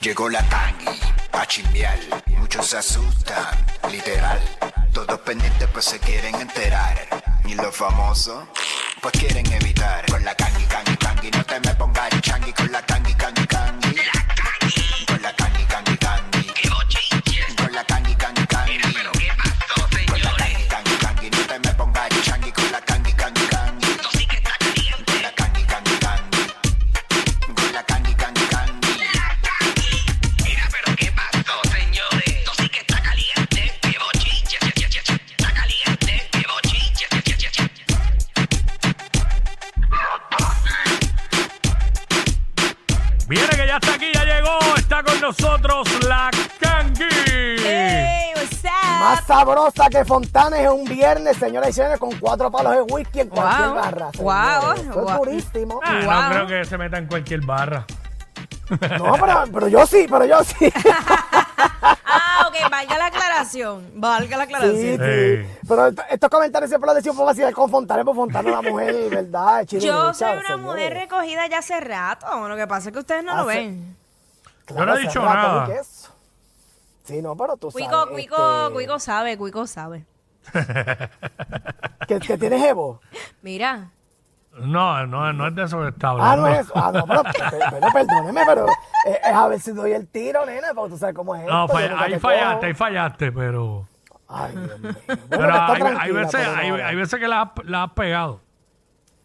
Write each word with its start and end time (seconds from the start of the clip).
Llegó 0.00 0.30
la 0.30 0.42
tangi, 0.48 0.98
a 1.32 1.44
chimbiar, 1.46 1.98
muchos 2.38 2.68
se 2.68 2.78
asustan, 2.78 3.66
literal. 3.92 4.40
Todos 4.94 5.20
pendientes 5.20 5.68
pues 5.74 5.84
se 5.84 5.98
quieren 5.98 6.36
enterar. 6.36 7.06
Y 7.44 7.52
los 7.52 7.76
famosos, 7.76 8.44
pues 9.02 9.12
quieren 9.12 9.44
evitar. 9.52 10.06
Con 10.06 10.24
la 10.24 10.34
tangi, 10.34 10.64
tangi, 10.64 10.96
tangi, 10.96 11.30
no 11.30 11.44
te 11.44 11.60
me 11.60 11.74
pongas 11.74 12.18
changi. 12.22 12.50
Con 12.54 12.72
la 12.72 12.80
tangi, 12.86 13.12
tangi, 13.12 13.39
sabrosa 49.54 49.88
que 49.88 50.04
Fontanes 50.04 50.60
en 50.60 50.68
un 50.70 50.84
viernes, 50.84 51.36
señoras 51.36 51.70
y 51.70 51.72
señores, 51.72 51.98
con 51.98 52.12
cuatro 52.18 52.50
palos 52.50 52.72
de 52.74 52.82
whisky 52.82 53.20
en 53.20 53.28
cualquier 53.28 53.68
Wow. 53.68 53.74
barra. 53.74 54.10
Wow. 54.18 54.76
señores. 54.76 54.80
Eso 54.80 54.90
es 55.00 55.04
Wow. 55.06 55.16
purísimo. 55.18 55.80
Ah, 55.84 56.00
Wow. 56.04 56.22
No 56.22 56.28
creo 56.30 56.46
que 56.46 56.64
se 56.64 56.78
meta 56.78 56.98
en 56.98 57.06
cualquier 57.06 57.40
barra. 57.42 57.84
No, 58.98 59.14
pero, 59.20 59.44
pero 59.52 59.68
yo 59.68 59.84
sí, 59.86 60.06
pero 60.08 60.24
yo 60.24 60.44
sí. 60.44 60.72
Ah, 61.82 62.46
ok, 62.48 62.70
valga 62.70 62.98
la 62.98 63.06
aclaración. 63.06 63.90
Valga 63.96 64.36
la 64.36 64.46
Sí, 64.46 64.54
aclaración. 64.54 64.76
Sí. 64.76 64.96
sí. 65.46 65.58
Pero 65.68 65.86
esto- 65.88 66.02
estos 66.08 66.30
comentarios 66.30 66.70
siempre 66.70 66.86
los 66.86 66.94
decimos 66.96 67.16
por 67.16 67.26
vacilar 67.26 67.52
con 67.52 67.68
Fontanes, 67.70 68.04
porque 68.04 68.16
Fontanes 68.16 68.52
es 68.52 68.58
una 68.60 68.70
mujer, 68.70 68.94
¿verdad? 69.10 69.64
Chile 69.66 69.86
Yo 69.86 70.14
soy 70.14 70.28
una 70.32 70.40
señores. 70.42 70.58
mujer 70.58 70.94
recogida 70.94 71.46
ya 71.48 71.58
hace 71.58 71.80
rato. 71.80 72.48
Lo 72.48 72.56
que 72.56 72.66
pasa 72.68 72.88
es 72.88 72.92
que 72.92 72.98
ustedes 73.00 73.24
no 73.24 73.34
lo 73.34 73.42
Hace- 73.42 73.58
ven. 73.58 73.96
Yo 74.68 74.86
no 74.86 74.92
he 74.92 74.98
hace 74.98 75.02
dicho 75.08 75.20
rato, 75.20 75.34
nada. 75.36 75.66
Sí, 77.10 77.22
no, 77.22 77.36
pero 77.36 77.56
tú 77.56 77.70
Cuico, 77.70 77.90
sabes. 77.90 78.12
Cuico, 78.12 78.36
este, 78.62 78.72
Cuico 78.74 78.98
sabe, 78.98 79.36
Cuico 79.38 79.66
sabe. 79.66 80.06
Que, 82.06 82.18
que 82.20 82.38
tienes 82.38 82.62
Evo. 82.64 83.00
Mira, 83.42 83.90
No, 84.58 85.06
no, 85.06 85.32
no 85.32 85.46
es 85.48 85.54
de 85.54 85.64
eso 85.64 85.80
que 85.82 85.88
está 85.88 86.10
Ah, 86.18 86.34
no 86.36 86.46
es 86.48 86.60
eso. 86.60 86.72
Ah, 86.74 86.90
no, 86.92 87.06
pero, 87.06 87.22
pero, 87.50 87.66
pero 87.70 87.86
perdóneme, 87.92 88.42
pero 88.46 88.66
eh, 89.06 89.20
es 89.24 89.32
a 89.34 89.46
ver 89.48 89.60
si 89.60 89.72
doy 89.72 89.92
el 89.92 90.08
tiro, 90.08 90.44
nena, 90.46 90.68
porque 90.74 90.90
tú 90.92 90.98
sabes 90.98 91.14
cómo 91.14 91.34
es 91.36 91.44
No, 91.46 91.64
esto, 91.66 91.76
falla- 91.76 91.86
yo 91.86 91.90
nunca 91.92 92.04
ahí 92.04 92.12
te 92.12 92.20
fallaste, 92.20 92.54
cojo. 92.56 92.66
ahí 92.66 92.74
fallaste, 92.74 93.32
pero... 93.32 93.86
Ay, 94.28 94.52
Dios 94.56 94.80
mío. 94.80 94.92
Bueno, 95.06 95.18
pero 95.28 95.40
que 95.40 95.48
está 95.48 95.66
hay, 95.66 95.72
hay 95.72 95.80
tranquila, 95.80 96.20
veces, 96.20 96.40
pero 96.40 96.52
no, 96.52 96.58
hay, 96.60 96.70
no. 96.70 96.76
hay 96.86 96.96
veces 96.96 97.20
que 97.20 97.28
la, 97.28 97.42
has- 97.42 97.64
la 97.64 97.82
has 97.84 97.92
pegado. 97.92 98.40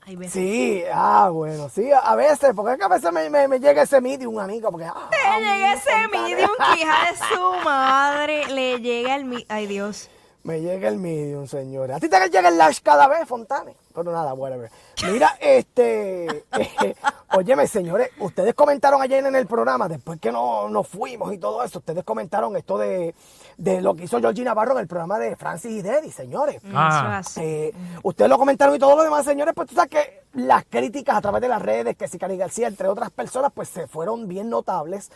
Hay 0.05 0.15
veces. 0.15 0.33
Sí, 0.33 0.83
ah, 0.93 1.29
bueno, 1.31 1.69
sí, 1.69 1.91
a 1.91 1.99
a 1.99 2.15
veces, 2.15 2.53
porque 2.55 2.73
es 2.73 2.77
que 2.77 2.85
a 2.85 2.89
veces 2.89 3.11
me, 3.11 3.29
me, 3.29 3.47
me 3.47 3.59
llega 3.59 3.81
ese 3.83 3.99
medium, 4.01 4.37
amigo, 4.39 4.71
porque... 4.71 4.85
Ah, 4.85 5.09
Le 5.11 5.39
llega 5.45 5.73
ese 5.73 6.07
medium 6.07 6.49
que 6.73 6.81
hija 6.81 7.11
de 7.11 7.17
su 7.35 7.53
madre. 7.63 8.47
Le 8.47 8.79
llega 8.79 9.15
el. 9.15 9.45
Ay, 9.49 9.67
Dios. 9.67 10.09
Me 10.43 10.61
llega 10.61 10.87
el 10.89 10.97
medium, 10.97 11.47
señores. 11.47 11.95
A 11.97 11.99
ti 11.99 12.07
te 12.07 12.29
llega 12.29 12.49
el 12.49 12.57
lash 12.57 12.79
cada 12.83 13.07
vez, 13.07 13.27
Fontane. 13.27 13.75
Pero 13.95 14.11
nada, 14.11 14.33
whatever. 14.33 14.69
Mira, 15.11 15.37
este. 15.39 16.45
eh, 16.59 16.95
óyeme, 17.33 17.67
señores, 17.67 18.09
ustedes 18.19 18.53
comentaron 18.53 19.01
ayer 19.01 19.25
en 19.25 19.35
el 19.35 19.47
programa, 19.47 19.87
después 19.87 20.19
que 20.19 20.31
no, 20.31 20.69
nos 20.69 20.87
fuimos 20.87 21.33
y 21.33 21.37
todo 21.37 21.63
eso, 21.63 21.79
ustedes 21.79 22.03
comentaron 22.03 22.55
esto 22.57 22.77
de, 22.77 23.15
de 23.57 23.81
lo 23.81 23.95
que 23.95 24.03
hizo 24.03 24.19
Georgie 24.19 24.43
Navarro 24.43 24.73
en 24.73 24.79
el 24.79 24.87
programa 24.87 25.17
de 25.17 25.35
Francis 25.35 25.71
y 25.71 25.81
Deddy, 25.81 26.11
señores. 26.11 26.61
Ah. 26.73 27.19
Es 27.21 27.27
así. 27.27 27.41
Eh, 27.41 27.73
ustedes 28.03 28.29
lo 28.29 28.37
comentaron 28.37 28.75
y 28.75 28.79
todo 28.79 28.95
lo 28.95 29.03
demás, 29.03 29.25
señores, 29.25 29.53
pues 29.55 29.69
tú 29.69 29.75
sabes 29.75 29.91
que 29.91 30.25
las 30.35 30.65
críticas 30.65 31.15
a 31.15 31.21
través 31.21 31.41
de 31.41 31.47
las 31.47 31.61
redes, 31.61 31.95
que 31.95 32.07
si 32.07 32.17
Cari 32.17 32.37
García, 32.37 32.67
entre 32.67 32.87
otras 32.87 33.09
personas, 33.09 33.51
pues 33.53 33.69
se 33.69 33.87
fueron 33.87 34.27
bien 34.27 34.49
notables 34.49 35.09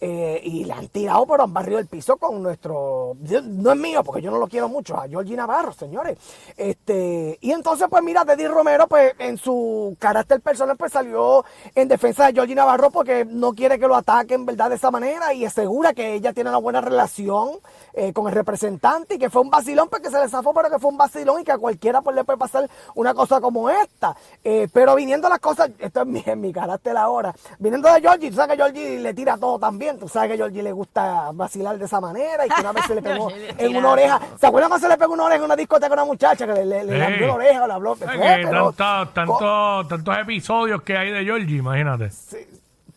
eh, 0.00 0.40
y 0.42 0.64
le 0.64 0.72
han 0.72 0.88
tirado, 0.88 1.26
pero 1.26 1.44
han 1.44 1.52
barrido 1.52 1.78
el 1.78 1.86
piso 1.86 2.16
con 2.16 2.42
nuestro, 2.42 3.16
no 3.44 3.72
es 3.72 3.78
mío, 3.78 4.02
porque 4.02 4.20
yo 4.20 4.30
no 4.30 4.38
lo 4.38 4.48
quiero 4.48 4.68
mucho, 4.68 4.98
a 4.98 5.08
Georgie 5.08 5.36
Navarro, 5.36 5.72
señores. 5.72 6.18
Este, 6.56 7.38
y 7.40 7.52
entonces, 7.52 7.86
pues 7.88 8.02
mira, 8.02 8.23
Deddy 8.24 8.46
Romero, 8.46 8.86
pues 8.88 9.14
en 9.18 9.38
su 9.38 9.96
carácter 9.98 10.40
personal, 10.40 10.76
pues 10.76 10.92
salió 10.92 11.44
en 11.74 11.88
defensa 11.88 12.26
de 12.26 12.32
Georgie 12.32 12.54
Navarro 12.54 12.90
porque 12.90 13.24
no 13.24 13.52
quiere 13.52 13.78
que 13.78 13.88
lo 13.88 13.96
ataquen, 13.96 14.46
¿verdad? 14.46 14.70
De 14.70 14.76
esa 14.76 14.90
manera 14.90 15.32
y 15.34 15.44
asegura 15.44 15.94
que 15.94 16.14
ella 16.14 16.32
tiene 16.32 16.50
una 16.50 16.58
buena 16.58 16.80
relación 16.80 17.52
eh, 17.94 18.12
con 18.12 18.26
el 18.28 18.34
representante 18.34 19.14
y 19.14 19.18
que 19.18 19.30
fue 19.30 19.42
un 19.42 19.50
vacilón, 19.50 19.88
porque 19.88 20.10
se 20.10 20.18
le 20.20 20.28
zafó, 20.28 20.52
pero 20.52 20.68
que 20.70 20.78
fue 20.78 20.90
un 20.90 20.96
vacilón 20.96 21.40
y 21.40 21.44
que 21.44 21.52
a 21.52 21.58
cualquiera 21.58 22.02
pues 22.02 22.16
le 22.16 22.24
puede 22.24 22.38
pasar 22.38 22.68
una 22.94 23.14
cosa 23.14 23.40
como 23.40 23.70
esta. 23.70 24.14
Eh, 24.42 24.68
pero 24.72 24.94
viniendo 24.94 25.28
las 25.28 25.38
cosas, 25.38 25.70
esto 25.78 26.00
es 26.02 26.06
mi, 26.06 26.22
en 26.26 26.40
mi 26.40 26.52
carácter 26.52 26.96
ahora, 26.96 27.34
viniendo 27.58 27.92
de 27.92 28.00
Georgie, 28.00 28.30
tú 28.30 28.36
sabes 28.36 28.56
que 28.56 28.62
Georgie 28.62 28.98
le 29.00 29.14
tira 29.14 29.36
todo 29.36 29.58
también, 29.58 29.98
tú 29.98 30.08
sabes 30.08 30.30
que 30.32 30.36
Georgie 30.36 30.62
le 30.62 30.72
gusta 30.72 31.30
vacilar 31.32 31.78
de 31.78 31.84
esa 31.84 32.00
manera 32.00 32.46
y 32.46 32.48
que 32.50 32.60
una 32.60 32.72
vez 32.72 32.84
se 32.86 32.94
le 32.94 33.02
pegó 33.02 33.28
en 33.58 33.76
una 33.76 33.90
oreja. 33.90 34.20
¿se 34.40 34.46
acuerdan 34.46 34.70
cuando 34.70 34.86
se 34.86 34.92
le 34.92 34.98
pegó 34.98 35.12
una 35.14 35.24
oreja 35.24 35.38
en 35.38 35.44
una 35.44 35.56
discoteca 35.56 35.90
a 35.92 35.94
una 35.94 36.04
muchacha 36.04 36.46
que 36.46 36.52
le, 36.52 36.64
le, 36.64 36.84
le 36.84 37.04
Sí. 37.18 37.20
la 37.26 37.34
oreja 37.34 37.64
o 37.64 37.66
le 37.66 37.72
habló? 37.72 37.92
Es 37.94 37.98
Pues, 38.00 38.10
que 38.10 38.18
pero- 38.44 38.72
tanto- 38.72 39.10
tanto- 39.12 39.86
tantos 39.88 40.18
episodios 40.18 40.82
que 40.82 40.96
hay 40.96 41.10
de 41.12 41.24
Georgie, 41.24 41.58
imagínate. 41.58 42.10
Sí, 42.10 42.38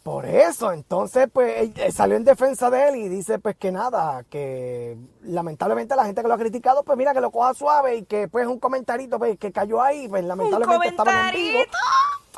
por 0.07 0.25
eso, 0.25 0.71
entonces, 0.71 1.27
pues, 1.33 1.69
eh, 1.75 1.91
salió 1.91 2.15
en 2.15 2.23
defensa 2.23 2.69
de 2.69 2.87
él 2.87 2.95
y 2.95 3.09
dice, 3.09 3.39
pues, 3.39 3.57
que 3.57 3.73
nada, 3.73 4.23
que 4.29 4.95
lamentablemente 5.23 5.97
la 5.97 6.05
gente 6.05 6.21
que 6.21 6.29
lo 6.29 6.33
ha 6.33 6.37
criticado, 6.37 6.83
pues, 6.85 6.97
mira, 6.97 7.13
que 7.13 7.19
lo 7.19 7.29
coja 7.29 7.53
suave 7.53 7.97
y 7.97 8.05
que, 8.05 8.29
pues, 8.29 8.47
un 8.47 8.57
comentarito, 8.57 9.19
pues, 9.19 9.37
que 9.37 9.51
cayó 9.51 9.81
ahí, 9.81 10.07
pues, 10.07 10.21
Un 10.21 10.29
lamentablemente 10.29 10.87
estaban 10.87 11.13
en 11.27 11.35
vivo. 11.35 11.57
comentarito. 11.57 11.77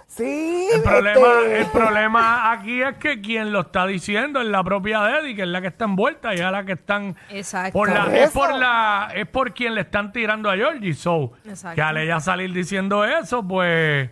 Sí, 0.08 0.68
El 0.74 0.82
problema, 0.82 1.28
este, 1.44 1.60
el 1.60 1.68
problema 1.68 2.52
aquí 2.54 2.82
es 2.82 2.98
que 2.98 3.22
quien 3.22 3.54
lo 3.54 3.60
está 3.62 3.86
diciendo 3.86 4.42
es 4.42 4.48
la 4.48 4.64
propia 4.64 5.02
Deddy, 5.02 5.36
que 5.36 5.44
es 5.44 5.48
la 5.48 5.62
que 5.62 5.68
está 5.68 5.86
envuelta 5.86 6.34
y 6.34 6.40
es 6.40 6.52
la 6.52 6.66
que 6.66 6.72
están 6.72 7.16
Exacto. 7.30 7.74
por 7.74 7.92
la, 7.92 8.18
es 8.18 8.32
por 8.32 8.52
la 8.56 9.12
es 9.14 9.28
por 9.28 9.54
quien 9.54 9.76
le 9.76 9.82
están 9.82 10.12
tirando 10.12 10.50
a 10.50 10.56
Georgie. 10.56 10.96
So, 10.96 11.34
Exacto. 11.46 11.76
que 11.76 11.82
al 11.84 11.98
ella 11.98 12.20
salir 12.20 12.52
diciendo 12.52 13.06
eso, 13.06 13.48
pues 13.48 14.10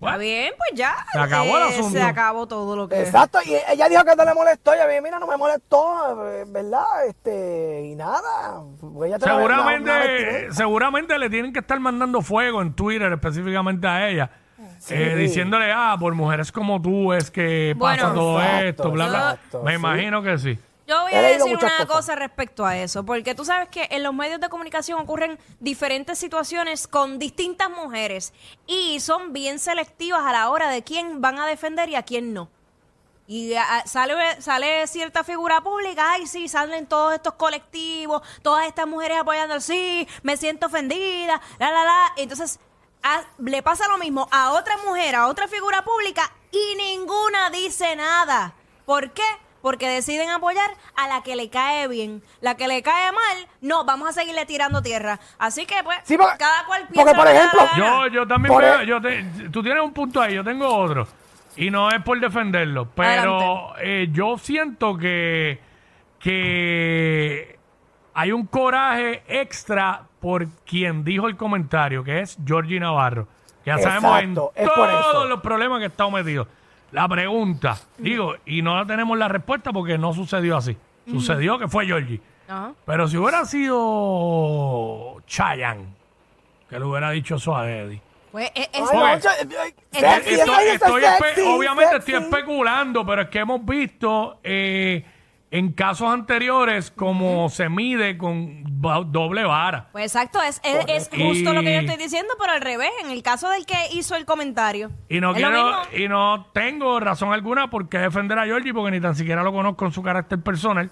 Está 0.00 0.16
bien, 0.16 0.52
pues 0.56 0.70
ya. 0.78 0.94
Se 1.12 1.18
acabó 1.18 1.56
el 1.58 1.62
Eh, 1.64 1.66
asunto. 1.70 1.90
Se 1.90 2.02
acabó 2.02 2.46
todo 2.46 2.76
lo 2.76 2.88
que. 2.88 3.00
Exacto, 3.00 3.38
y 3.44 3.54
ella 3.68 3.88
dijo 3.88 4.04
que 4.04 4.14
no 4.16 4.24
le 4.24 4.34
molestó, 4.34 4.74
y 4.74 4.78
a 4.78 4.86
mí, 4.86 4.94
mira, 5.02 5.18
no 5.18 5.26
me 5.26 5.36
molestó, 5.36 6.28
eh, 6.28 6.44
¿verdad? 6.46 7.06
Este, 7.08 7.82
y 7.86 7.94
nada. 7.96 8.62
pues 8.80 9.08
ella 9.08 9.18
tiene 9.18 9.34
una- 9.34 9.44
una 9.44 9.56
seguramente 9.56 10.52
seguramente 10.52 11.18
le 11.18 11.28
tienen 11.30 11.52
que 11.52 11.58
estar 11.60 11.78
mandando 11.80 12.22
fuego 12.22 12.62
en 12.62 12.72
Twitter 12.74 13.12
específicamente 13.12 13.86
a 13.86 14.08
ella. 14.08 14.30
eh, 14.90 15.14
diciéndole, 15.16 15.72
ah, 15.74 15.96
por 15.98 16.14
mujeres 16.14 16.52
como 16.52 16.80
tú 16.80 17.12
es 17.12 17.30
que 17.30 17.74
Bueno, 17.76 18.02
pasa 18.04 18.14
todo 18.14 18.40
exacto, 18.40 18.64
esto, 18.68 18.90
bla, 18.92 19.08
bla. 19.08 19.18
exacto, 19.32 19.62
Me 19.64 19.72
sí. 19.72 19.76
imagino 19.76 20.22
que 20.22 20.38
sí. 20.38 20.58
Yo 20.88 21.02
voy 21.02 21.12
a 21.12 21.20
decir 21.20 21.42
una 21.56 21.58
cosas. 21.60 21.86
cosa 21.86 22.14
respecto 22.14 22.64
a 22.64 22.76
eso, 22.78 23.04
porque 23.04 23.34
tú 23.34 23.44
sabes 23.44 23.68
que 23.68 23.86
en 23.90 24.02
los 24.02 24.14
medios 24.14 24.40
de 24.40 24.48
comunicación 24.48 24.98
ocurren 24.98 25.38
diferentes 25.60 26.18
situaciones 26.18 26.88
con 26.88 27.18
distintas 27.18 27.68
mujeres 27.70 28.32
y 28.66 28.98
son 29.00 29.32
bien 29.34 29.58
selectivas 29.58 30.22
a 30.24 30.32
la 30.32 30.48
hora 30.48 30.70
de 30.70 30.82
quién 30.82 31.20
van 31.20 31.38
a 31.38 31.46
defender 31.46 31.90
y 31.90 31.94
a 31.94 32.02
quién 32.02 32.32
no. 32.32 32.48
Y 33.26 33.52
ah, 33.54 33.82
sale, 33.84 34.40
sale 34.40 34.86
cierta 34.86 35.22
figura 35.22 35.60
pública, 35.60 36.12
ay, 36.12 36.26
sí, 36.26 36.48
salen 36.48 36.86
todos 36.86 37.12
estos 37.12 37.34
colectivos, 37.34 38.22
todas 38.40 38.64
estas 38.66 38.86
mujeres 38.86 39.18
apoyando, 39.20 39.60
sí, 39.60 40.08
me 40.22 40.38
siento 40.38 40.68
ofendida, 40.68 41.38
la, 41.58 41.70
la, 41.70 41.84
la. 41.84 42.12
Entonces, 42.16 42.58
a- 43.02 43.24
le 43.36 43.62
pasa 43.62 43.86
lo 43.88 43.98
mismo 43.98 44.26
a 44.32 44.52
otra 44.52 44.78
mujer, 44.78 45.14
a 45.16 45.26
otra 45.26 45.46
figura 45.46 45.84
pública, 45.84 46.32
y 46.50 46.74
ninguna 46.76 47.50
dice 47.50 47.94
nada. 47.96 48.54
¿Por 48.86 49.10
qué? 49.10 49.22
Porque 49.62 49.88
deciden 49.88 50.30
apoyar 50.30 50.70
a 50.96 51.08
la 51.08 51.22
que 51.22 51.34
le 51.36 51.50
cae 51.50 51.88
bien. 51.88 52.22
La 52.40 52.56
que 52.56 52.68
le 52.68 52.82
cae 52.82 53.10
mal, 53.12 53.48
no, 53.60 53.84
vamos 53.84 54.08
a 54.08 54.12
seguirle 54.12 54.46
tirando 54.46 54.82
tierra. 54.82 55.18
Así 55.38 55.66
que, 55.66 55.82
pues, 55.82 55.98
Sí, 56.04 56.16
porque- 56.16 56.38
cada 56.38 56.64
cual 56.66 56.82
porque, 56.82 56.94
piensa 56.94 57.12
por 57.14 57.24
lo 57.24 57.24
que 57.24 57.32
le 57.34 57.38
da 57.38 57.46
ejemplo. 57.46 57.76
Yo, 57.76 58.06
yo 58.06 58.26
también 58.28 58.54
Por 58.54 58.62
veo- 58.62 58.80
e- 58.80 58.86
yo 58.86 59.00
te- 59.00 59.24
tú 59.50 59.62
tienes 59.62 59.82
un 59.82 59.92
punto 59.92 60.20
ahí, 60.20 60.34
yo 60.34 60.44
tengo 60.44 60.68
otro. 60.68 61.06
Y 61.56 61.70
no 61.70 61.90
es 61.90 62.00
por 62.02 62.20
defenderlo, 62.20 62.86
pero 62.94 63.74
eh, 63.80 64.08
yo 64.12 64.38
siento 64.38 64.96
que, 64.96 65.60
que 66.20 67.58
hay 68.14 68.32
un 68.32 68.46
coraje 68.46 69.22
extra 69.26 70.02
por 70.20 70.46
quien 70.66 71.04
dijo 71.04 71.26
el 71.28 71.36
comentario, 71.36 72.04
que 72.04 72.20
es 72.20 72.38
Georgie 72.44 72.78
Navarro. 72.80 73.26
Ya 73.64 73.78
sabemos 73.78 74.18
en 74.20 74.30
Exacto, 74.30 74.52
es 74.54 74.68
por 74.70 74.88
eso. 74.88 75.12
todos 75.12 75.28
los 75.28 75.40
problemas 75.40 75.80
que 75.80 75.86
está 75.86 76.08
metido. 76.08 76.46
La 76.92 77.06
pregunta, 77.08 77.76
digo, 77.98 78.34
y 78.46 78.62
no 78.62 78.86
tenemos 78.86 79.18
la 79.18 79.28
respuesta 79.28 79.72
porque 79.72 79.98
no 79.98 80.12
sucedió 80.14 80.56
así. 80.56 80.76
Sucedió 81.06 81.58
que 81.58 81.68
fue 81.68 81.86
Georgie. 81.86 82.20
Ajá. 82.48 82.72
Pero 82.86 83.08
si 83.08 83.16
hubiera 83.18 83.44
sido 83.44 85.20
Chayan, 85.26 85.94
que 86.68 86.78
le 86.78 86.84
hubiera 86.84 87.10
dicho 87.10 87.36
eso 87.36 87.56
a 87.56 87.70
Eddie. 87.70 88.00
Pues 88.32 88.50
Ay, 88.54 88.68
no, 88.74 89.20
sexy, 89.20 90.34
Estoy- 90.34 90.66
estoy 90.72 91.02
espe- 91.02 91.18
sexy, 91.34 91.40
obviamente 91.46 91.94
sexy. 91.96 92.12
estoy 92.12 92.24
especulando, 92.28 93.06
pero 93.06 93.22
es 93.22 93.28
que 93.28 93.38
hemos 93.38 93.64
visto 93.64 94.38
eh, 94.44 95.04
en 95.50 95.72
casos 95.72 96.08
anteriores 96.12 96.90
cómo 96.90 97.48
se 97.48 97.68
mide 97.70 98.18
con 98.18 98.62
ba- 98.80 99.02
doble 99.04 99.44
vara. 99.44 99.88
pues 99.92 100.04
exacto, 100.14 100.42
es, 100.42 100.60
es, 100.62 100.84
es 100.88 101.08
Correcto. 101.08 101.16
justo 101.28 101.52
lo 101.54 101.62
que 101.62 101.72
yo 101.74 101.80
estoy 101.80 101.96
diciendo, 101.96 102.34
pero 102.38 102.52
al 102.52 102.60
revés, 102.60 102.90
en 103.02 103.10
el 103.10 103.22
caso 103.22 103.48
del 103.48 103.64
que 103.64 103.76
hizo 103.94 104.14
el 104.14 104.26
comentario. 104.26 104.90
Y 105.08 105.20
no 105.20 105.34
es 105.34 105.40
lo 105.40 105.48
quiero, 105.50 105.66
mismo. 105.66 105.82
y 106.04 106.08
no 106.08 106.46
tengo 106.52 107.00
razón 107.00 107.32
alguna 107.32 107.70
por 107.70 107.88
qué 107.88 107.98
defender 107.98 108.38
a 108.38 108.44
Georgie, 108.44 108.74
porque 108.74 108.90
ni 108.90 109.00
tan 109.00 109.14
siquiera 109.14 109.42
lo 109.42 109.52
conozco 109.52 109.86
en 109.86 109.92
su 109.92 110.02
carácter 110.02 110.38
personal. 110.42 110.90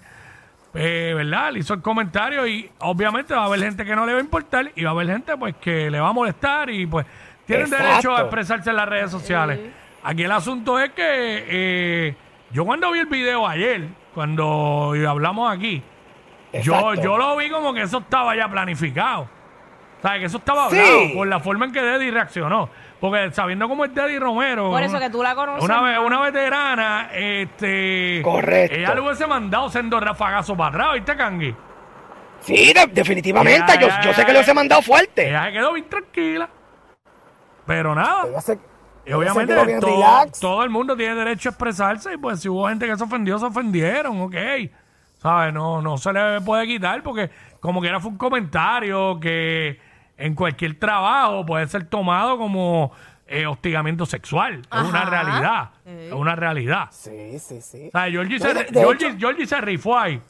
Eh, 0.79 1.13
¿Verdad? 1.15 1.53
Le 1.53 1.61
hizo 1.61 1.73
el 1.75 1.81
comentario 1.81 2.47
y 2.47 2.71
obviamente 2.81 3.35
va 3.35 3.43
a 3.43 3.47
haber 3.47 3.61
gente 3.61 3.85
que 3.85 3.97
no 3.97 4.05
le 4.05 4.13
va 4.13 4.19
a 4.19 4.23
importar 4.23 4.73
y 4.75 4.85
va 4.85 4.91
a 4.91 4.93
haber 4.93 5.07
gente 5.07 5.35
pues 5.39 5.55
que 5.57 5.91
le 5.91 6.01
va 6.01 6.09
a 6.09 6.13
molestar 6.13 6.69
y 6.69 6.87
pues 6.87 7.07
tienen 7.47 7.67
Exacto. 7.67 7.87
derecho 7.89 8.17
a 8.17 8.21
expresarse 8.23 8.71
en 8.71 8.77
las 8.77 8.87
redes 8.89 9.11
sociales. 9.11 9.59
Aquí 10.03 10.23
el 10.25 10.33
asunto 10.33 10.79
es 10.79 10.91
que 10.91 11.03
eh, 11.49 12.15
yo 12.53 12.65
cuando 12.67 12.91
vi 12.93 12.99
el 12.99 13.07
video 13.07 13.47
ayer, 13.49 13.89
cuando 14.17 14.95
hablamos 15.07 15.55
aquí, 15.55 15.83
yo, 16.55 16.59
Exacto. 16.75 17.03
yo 17.03 17.19
lo 17.19 17.37
vi 17.37 17.51
como 17.51 17.75
que 17.75 17.83
eso 17.83 17.99
estaba 17.99 18.35
ya 18.35 18.49
planificado. 18.49 19.29
¿Sabes? 20.01 20.21
Que 20.21 20.25
eso 20.27 20.39
estaba 20.39 20.71
Sí. 20.71 20.79
hablado 20.79 21.01
por 21.15 21.27
la 21.27 21.41
forma 21.41 21.67
en 21.67 21.73
que 21.73 21.83
Deddy 21.83 22.11
reaccionó. 22.11 22.71
Porque 22.99 23.31
sabiendo 23.33 23.69
cómo 23.69 23.85
es 23.85 23.95
Deddy 23.95 24.19
Romero. 24.19 24.71
Por 24.71 24.83
eso 24.83 24.97
una- 24.97 25.01
que 25.07 25.11
tú 25.11 25.23
la 25.23 25.35
conoces 25.35 25.63
Una, 25.63 25.83
ve- 25.83 25.99
una 25.99 26.21
veterana, 26.23 27.11
este. 27.13 28.23
Correcto. 28.25 28.75
Ella 28.75 28.95
le 28.95 29.01
hubiese 29.03 29.27
mandado 29.27 29.69
sendo 29.69 30.01
rafagazos 30.01 30.57
para 30.57 30.71
atrás, 30.71 30.95
¿viste, 30.95 31.15
Kangui? 31.15 31.55
Sí, 32.41 32.73
de- 32.73 32.87
definitivamente. 32.93 33.73
Ya, 33.75 33.81
yo, 33.81 33.89
ya, 33.89 34.01
yo 34.01 34.15
sé 34.15 34.25
que 34.25 34.33
ya. 34.33 34.39
los 34.39 34.49
he 34.49 34.55
mandado 34.55 34.81
fuerte. 34.81 35.29
Ella 35.29 35.45
se 35.45 35.53
quedó 35.53 35.73
bien 35.75 35.89
tranquila. 35.91 36.49
Pero 37.67 37.95
nada. 37.95 38.25
Ella 38.29 38.41
se- 38.41 38.59
Y 39.07 39.13
obviamente 39.13 39.55
quedó 39.55 39.65
bien 39.67 39.81
to- 39.81 39.87
relax. 39.87 40.41
todo 40.41 40.65
el 40.65 40.71
mundo 40.71 40.97
tiene 40.97 41.15
derecho 41.15 41.49
a 41.49 41.53
expresarse 41.53 42.15
y 42.15 42.17
pues 42.17 42.41
si 42.41 42.49
hubo 42.49 42.69
gente 42.69 42.87
que 42.87 42.97
se 42.97 43.05
ofendió, 43.05 43.39
se 43.39 43.47
ofendieron, 43.47 44.21
ok. 44.21 44.35
¿Sabes? 45.19 45.55
No, 45.55 45.81
no 45.81 45.97
se 45.97 46.13
le 46.13 46.41
puede 46.41 46.67
quitar 46.67 47.03
porque 47.03 47.31
como 47.61 47.81
que 47.81 47.89
era 47.89 48.01
fue 48.01 48.11
un 48.11 48.19
comentario 48.19 49.19
que 49.21 49.79
en 50.19 50.35
cualquier 50.35 50.79
trabajo 50.79 51.45
puede 51.47 51.67
ser 51.69 51.85
tomado 51.87 52.37
como 52.39 52.93
eh, 53.29 53.47
hostigamiento 53.47 54.07
sexual. 54.07 54.61
Es 54.73 54.83
una 54.89 55.05
realidad. 55.05 55.71
Sí. 55.85 55.91
Es 56.07 56.13
una 56.13 56.37
realidad. 56.37 56.89
Sí, 56.91 57.39
sí, 57.39 57.61
sí. 57.61 57.89
O 57.89 57.91
sea, 57.91 58.11
Georgie, 58.11 58.39
No, 58.39 58.45
se, 58.47 58.55
de- 58.55 58.65
Georgie- 58.67 59.07
hecho- 59.09 59.19
Georgie 59.19 59.47
se 59.47 59.61
rifó 59.61 59.99
ahí. 59.99 60.21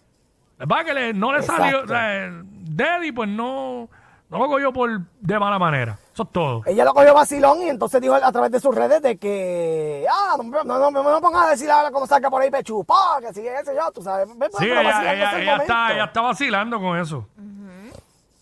Verdad 0.59 0.85
que 0.87 0.95
le- 0.95 1.13
no 1.13 1.33
le 1.33 1.43
salió. 1.43 1.83
O 1.83 1.87
sea, 1.87 2.31
Deddy, 2.43 3.13
pues 3.13 3.29
no, 3.29 3.89
no 4.29 4.39
lo 4.39 4.49
cogió 4.49 4.73
por 4.73 5.01
de 5.21 5.39
mala 5.39 5.59
manera. 5.59 5.99
Eso 6.13 6.25
es 6.25 6.33
todo. 6.33 6.63
Ella 6.67 6.85
lo 6.85 6.95
cogió 6.95 7.15
vacilón 7.15 7.63
y 7.63 7.69
entonces 7.69 8.01
dijo 8.01 8.15
a 8.15 8.33
través 8.33 8.51
de 8.51 8.61
sus 8.61 8.75
redes 8.75 9.03
de 9.03 9.19
que, 9.19 10.07
ah, 10.11 10.37
no, 10.39 10.65
no, 10.65 10.79
no, 10.79 10.91
no 10.91 11.15
me 11.15 11.21
pongas 11.21 11.47
a 11.47 11.51
decir 11.51 11.71
ahora 11.71 11.91
cómo 11.91 12.07
salga 12.07 12.31
por 12.31 12.43
ahí 12.43 12.51
pechupá, 12.51 13.19
que 13.21 13.33
si 13.33 13.47
ese 13.47 13.75
yo, 13.75 13.91
tú 13.93 14.03
sabes. 14.03 14.29
Sí, 14.59 14.65
ella, 14.65 15.13
ella, 15.13 15.57
está, 15.57 15.93
ella 15.93 16.05
está 16.05 16.21
vacilando 16.23 16.81
con 16.81 16.99
eso. 16.99 17.27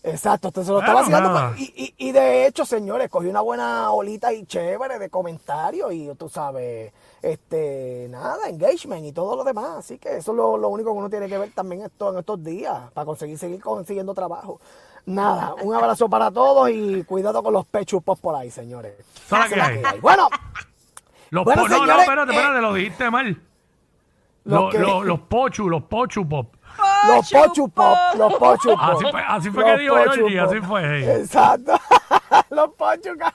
Exacto, 0.01 0.49
entonces 0.49 0.71
lo 0.71 0.79
está 0.79 0.93
vacilando. 0.93 1.29
nada. 1.29 1.53
Y, 1.57 1.73
y, 1.97 2.07
y 2.09 2.11
de 2.11 2.45
hecho, 2.45 2.63
señores, 2.63 3.09
cogió 3.09 3.29
una 3.29 3.41
buena 3.41 3.91
olita 3.91 4.31
y 4.31 4.45
chévere 4.45 4.99
de 4.99 5.09
comentarios 5.09 5.91
y 5.93 6.13
tú 6.13 6.29
sabes, 6.29 6.93
este, 7.23 8.07
nada, 8.11 8.47
engagement 8.47 9.03
y 9.03 9.11
todo 9.11 9.35
lo 9.35 9.43
demás. 9.43 9.77
Así 9.79 9.97
que 9.97 10.17
eso 10.17 10.31
es 10.31 10.37
lo, 10.37 10.57
lo 10.57 10.69
único 10.69 10.91
que 10.93 10.99
uno 10.99 11.09
tiene 11.09 11.27
que 11.27 11.39
ver 11.39 11.51
también 11.53 11.81
esto, 11.81 12.11
en 12.13 12.19
estos 12.19 12.43
días 12.43 12.91
para 12.93 13.05
conseguir 13.05 13.39
seguir 13.39 13.59
consiguiendo 13.61 14.13
trabajo. 14.13 14.59
Nada, 15.07 15.53
un 15.61 15.75
abrazo 15.75 16.09
para 16.09 16.31
todos 16.31 16.69
y 16.71 17.03
cuidado 17.03 17.43
con 17.43 17.53
los 17.53 17.65
pechupos 17.65 18.19
por 18.19 18.35
ahí, 18.35 18.49
señores. 18.49 18.93
¿Sabes 19.27 19.53
qué 19.53 19.61
hay? 19.61 19.81
hay. 19.83 19.99
Bueno, 19.99 20.27
Los 21.29 21.43
Bueno, 21.45 21.63
po- 21.63 21.67
no, 21.69 21.75
no, 21.75 21.81
señores, 21.83 22.01
espérate, 22.03 22.31
eh, 22.31 22.35
espérate, 22.35 22.61
lo 22.61 22.73
dijiste 22.73 23.09
mal. 23.11 23.41
¿los 24.45 24.61
Los, 24.61 24.71
qué? 24.73 24.79
los, 24.79 25.05
los 25.05 25.19
pochu, 25.21 25.69
los 25.69 25.83
pochu 25.83 26.27
pop. 26.27 26.53
los 27.07 27.29
pochupop, 27.31 27.97
los 28.17 28.33
pochupop. 28.35 28.79
Así 28.81 29.05
fue- 29.11 29.23
así 29.27 29.49
fue 29.51 29.63
que 29.65 29.77
dijo 29.77 29.95
Georgie, 29.95 30.39
así 30.39 30.59
fue. 30.61 31.15
Exacto, 31.21 31.79
los 32.49 32.69
pochucas. 32.73 33.33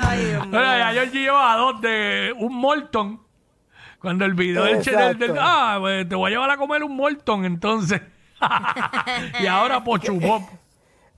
Ay. 0.00 0.38
Mira, 0.46 0.78
ya 0.78 0.92
Georgie 0.92 1.20
lleva 1.20 1.56
dos 1.56 1.80
de 1.80 2.34
un 2.38 2.54
Morton. 2.54 3.20
Cuando 4.00 4.24
el 4.24 4.34
video 4.34 4.62
del, 4.64 5.36
ah, 5.40 5.78
pues 5.80 6.08
te 6.08 6.14
voy 6.14 6.30
a 6.30 6.34
llevar 6.34 6.50
a 6.50 6.56
comer 6.56 6.84
un 6.84 6.94
Morton 6.96 7.44
entonces. 7.44 8.00
Y 9.40 9.46
ahora 9.46 9.82
pochu 9.82 10.18
pop. 10.20 10.42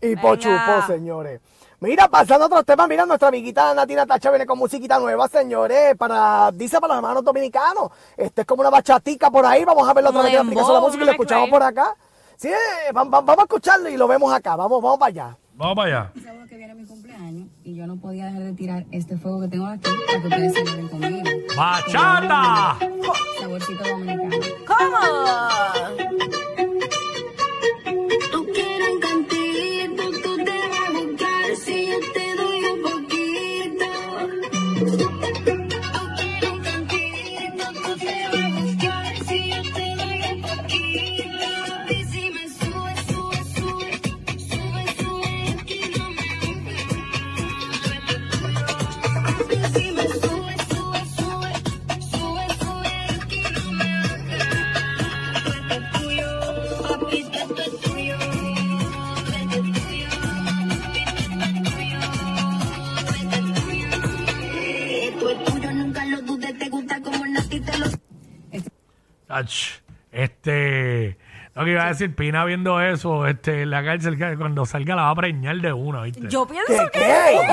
Y 0.03 0.09
Venga. 0.09 0.23
pochupo, 0.23 0.87
señores. 0.87 1.41
Mira, 1.81 2.09
pasando 2.09 2.45
a 2.45 2.47
otros 2.49 2.65
temas, 2.67 2.89
mira, 2.89 3.07
nuestra 3.07 3.29
amiguita 3.29 3.73
Natina 3.75 4.05
Tacha 4.07 4.31
viene 4.31 4.45
con 4.47 4.59
musiquita 4.59 4.99
nueva, 4.99 5.29
señores, 5.29 5.97
para, 5.97 6.51
dice 6.53 6.79
para 6.81 6.95
los 6.95 7.03
hermanos 7.03 7.25
dominicanos. 7.25 7.91
Este 8.17 8.43
es 8.43 8.47
como 8.47 8.61
una 8.61 8.71
bachatica 8.71 9.31
por 9.31 9.45
ahí, 9.47 9.65
vamos 9.65 9.89
a 9.89 9.95
verlo 9.95 10.11
otra 10.11 10.23
vez 10.23 10.31
en 10.31 10.35
la 10.37 10.41
aplicación 10.43 10.69
de 10.69 10.75
la 10.75 10.81
música 10.81 11.03
y 11.03 11.07
lo 11.07 11.13
escuchamos 11.13 11.49
por 11.51 11.63
acá. 11.63 11.95
Sí, 12.37 12.49
eh, 12.49 12.93
va- 12.95 13.05
va- 13.05 13.21
vamos 13.21 13.39
a 13.39 13.43
escucharlo 13.43 13.89
y 13.89 13.97
lo 13.97 14.07
vemos 14.09 14.33
acá, 14.33 14.57
vamos, 14.57 14.83
vamos 14.83 14.99
para 14.99 15.09
allá. 15.09 15.37
Vamos 15.55 15.77
para 15.77 15.89
allá. 15.89 16.13
Sábado 16.23 16.47
que 16.49 16.57
viene 16.57 16.75
mi 16.75 16.87
cumpleaños 16.87 17.49
y 17.65 17.75
yo 17.75 17.87
no 17.87 17.97
podía 17.97 18.27
dejar 18.27 18.43
de 18.43 18.53
tirar 18.55 18.85
este 18.93 19.17
fuego 19.19 19.41
que 19.43 19.49
tengo 19.49 19.67
aquí 19.67 19.91
para 20.07 20.21
que 20.21 20.29
ustedes 20.29 20.53
se 20.55 20.65
lleven 20.65 20.89
conmigo. 20.89 21.29
¡Bachata! 21.57 22.79
Saborcito 23.41 23.85
dominicano. 23.85 24.31
¿Cómo? 24.67 24.97
Ach, 69.41 69.81
Este. 70.13 71.17
Lo 71.57 71.65
que 71.65 71.73
iba 71.73 71.83
a 71.85 71.89
decir, 71.89 72.15
Pina 72.15 72.45
viendo 72.45 72.81
eso, 72.81 73.27
este, 73.27 73.63
en 73.63 73.71
la 73.71 73.85
cárcel, 73.85 74.17
que 74.17 74.37
cuando 74.37 74.65
salga 74.65 74.95
la 74.95 75.03
va 75.03 75.11
a 75.11 75.15
preñar 75.17 75.57
de 75.57 75.73
una, 75.73 76.03
¿viste? 76.03 76.29
Yo 76.29 76.47
pienso 76.47 76.73
¿Qué? 76.93 76.99
que. 77.01 77.01
¿Qué? 77.01 77.47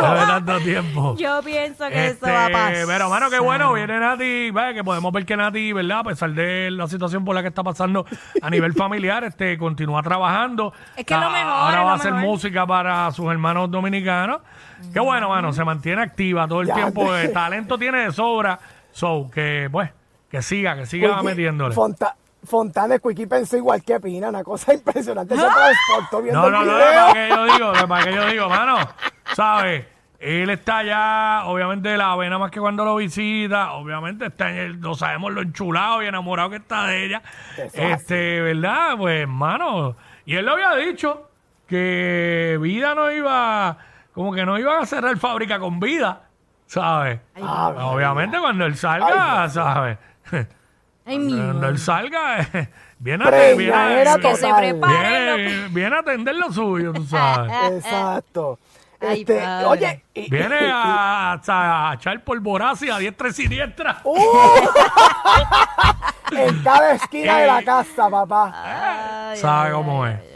De 0.00 0.26
tanto 0.26 0.58
tiempo. 0.60 1.16
Yo 1.18 1.40
pienso 1.42 1.88
que 1.88 2.06
Este, 2.06 2.26
eso 2.26 2.32
va 2.34 2.46
a 2.46 2.50
pasar. 2.50 2.74
pero, 2.86 3.10
mano, 3.10 3.28
qué 3.28 3.40
bueno, 3.40 3.72
viene 3.72 3.98
Nati, 3.98 4.50
vaya, 4.52 4.72
que 4.72 4.84
podemos 4.84 5.12
ver 5.12 5.26
que 5.26 5.36
Nati, 5.36 5.72
¿verdad? 5.72 5.98
A 5.98 6.04
pesar 6.04 6.30
de 6.30 6.70
la 6.70 6.86
situación 6.86 7.24
por 7.24 7.34
la 7.34 7.42
que 7.42 7.48
está 7.48 7.64
pasando 7.64 8.06
a 8.40 8.48
nivel 8.48 8.72
familiar, 8.72 9.24
este, 9.24 9.58
continúa 9.58 10.00
trabajando. 10.02 10.72
Es 10.96 11.04
que 11.04 11.12
es 11.14 11.20
lo 11.20 11.26
Ah, 11.26 11.30
mejor, 11.30 11.50
Ahora 11.52 11.82
va 11.82 11.92
a 11.92 11.94
hacer 11.96 12.12
mejor. 12.12 12.28
música 12.28 12.66
para 12.66 13.10
sus 13.10 13.30
hermanos 13.30 13.68
dominicanos. 13.70 14.40
Qué 14.92 15.00
bueno, 15.00 15.28
mano, 15.28 15.52
se 15.52 15.64
mantiene 15.64 16.02
activa 16.02 16.46
todo 16.46 16.60
el 16.62 16.68
Ya 16.68 16.74
tiempo. 16.74 17.10
te- 17.12 17.24
El 17.26 17.32
talento 17.32 17.76
tiene 17.76 17.98
de 18.04 18.12
sobra. 18.12 18.58
So, 18.92 19.28
que, 19.32 19.68
pues, 19.70 19.90
que 20.30 20.42
siga, 20.42 20.76
que 20.76 20.86
siga 20.86 21.22
metiéndole. 21.22 21.74
Fonta- 21.74 22.14
Fontana 22.42 22.96
Squeaky 22.96 23.26
pensó 23.26 23.56
igual 23.58 23.82
que 23.82 24.00
Pina, 24.00 24.28
una 24.30 24.42
cosa 24.42 24.72
impresionante. 24.74 25.34
Se 25.36 25.42
transportó 25.42 26.22
viendo 26.22 26.40
No, 26.40 26.50
no, 26.50 26.60
el 26.62 26.66
no, 26.68 26.74
video. 26.76 26.94
para 26.94 27.12
que 27.14 27.28
yo 27.28 27.44
digo, 27.44 27.88
para 27.88 28.04
que 28.04 28.14
yo 28.14 28.26
digo, 28.28 28.48
mano, 28.48 28.76
¿sabes? 29.34 29.84
Él 30.18 30.50
está 30.50 30.78
allá, 30.78 31.44
obviamente 31.46 31.96
la 31.96 32.14
ve 32.16 32.26
nada 32.26 32.38
más 32.38 32.50
que 32.50 32.60
cuando 32.60 32.84
lo 32.84 32.96
visita, 32.96 33.72
obviamente 33.72 34.26
está 34.26 34.50
en 34.50 34.56
el, 34.58 34.72
lo 34.80 34.94
sabemos 34.94 35.32
lo 35.32 35.40
enchulado 35.40 36.02
y 36.02 36.06
enamorado 36.08 36.50
que 36.50 36.56
está 36.56 36.86
de 36.88 37.06
ella. 37.06 37.22
Este, 37.72 38.40
¿verdad? 38.42 38.96
Pues, 38.98 39.26
mano, 39.26 39.96
y 40.26 40.36
él 40.36 40.44
lo 40.44 40.52
había 40.52 40.74
dicho 40.74 41.30
que 41.66 42.58
vida 42.60 42.94
no 42.94 43.10
iba, 43.10 43.78
como 44.12 44.32
que 44.34 44.44
no 44.44 44.58
iban 44.58 44.82
a 44.82 44.86
cerrar 44.86 45.16
fábrica 45.16 45.58
con 45.58 45.80
vida, 45.80 46.22
¿sabes? 46.66 47.20
Ah, 47.42 47.72
obviamente 47.90 48.38
cuando 48.38 48.66
él 48.66 48.76
salga, 48.76 49.48
¿sabes? 49.48 49.96
Ay, 50.32 51.16
Cuando 51.28 51.68
él 51.68 51.78
salga, 51.78 52.40
eh, 52.40 52.68
viene 52.98 53.24
a 53.24 53.30
viene- 53.30 54.00
era 54.00 54.16
Que 54.18 54.36
se 54.36 54.42
total. 54.42 54.56
prepare. 54.60 55.36
Viene, 55.36 55.68
viene 55.68 55.96
a 55.96 55.98
atender 56.00 56.34
lo 56.36 56.52
suyo, 56.52 56.92
tú 56.92 57.04
sabes. 57.04 57.52
Exacto. 57.84 58.58
Ay, 59.00 59.20
Este, 59.20 59.40
padre. 59.40 59.66
oye, 59.66 60.04
y- 60.14 60.30
Viene 60.30 60.58
a, 60.70 61.32
a, 61.46 61.90
a 61.90 61.94
echar 61.94 62.22
polvorazi 62.22 62.90
a 62.90 62.98
diestra 62.98 63.28
y 63.28 63.32
siniestra. 63.32 64.00
¡Uh! 64.04 64.16
en 66.32 66.62
cada 66.62 66.92
esquina 66.94 67.38
de 67.38 67.46
la 67.46 67.62
casa, 67.62 68.08
papá. 68.10 68.52
Ay, 69.32 69.38
¿Sabe 69.38 69.68
ay, 69.68 69.72
cómo 69.74 70.04
ay, 70.04 70.12
es? 70.14 70.29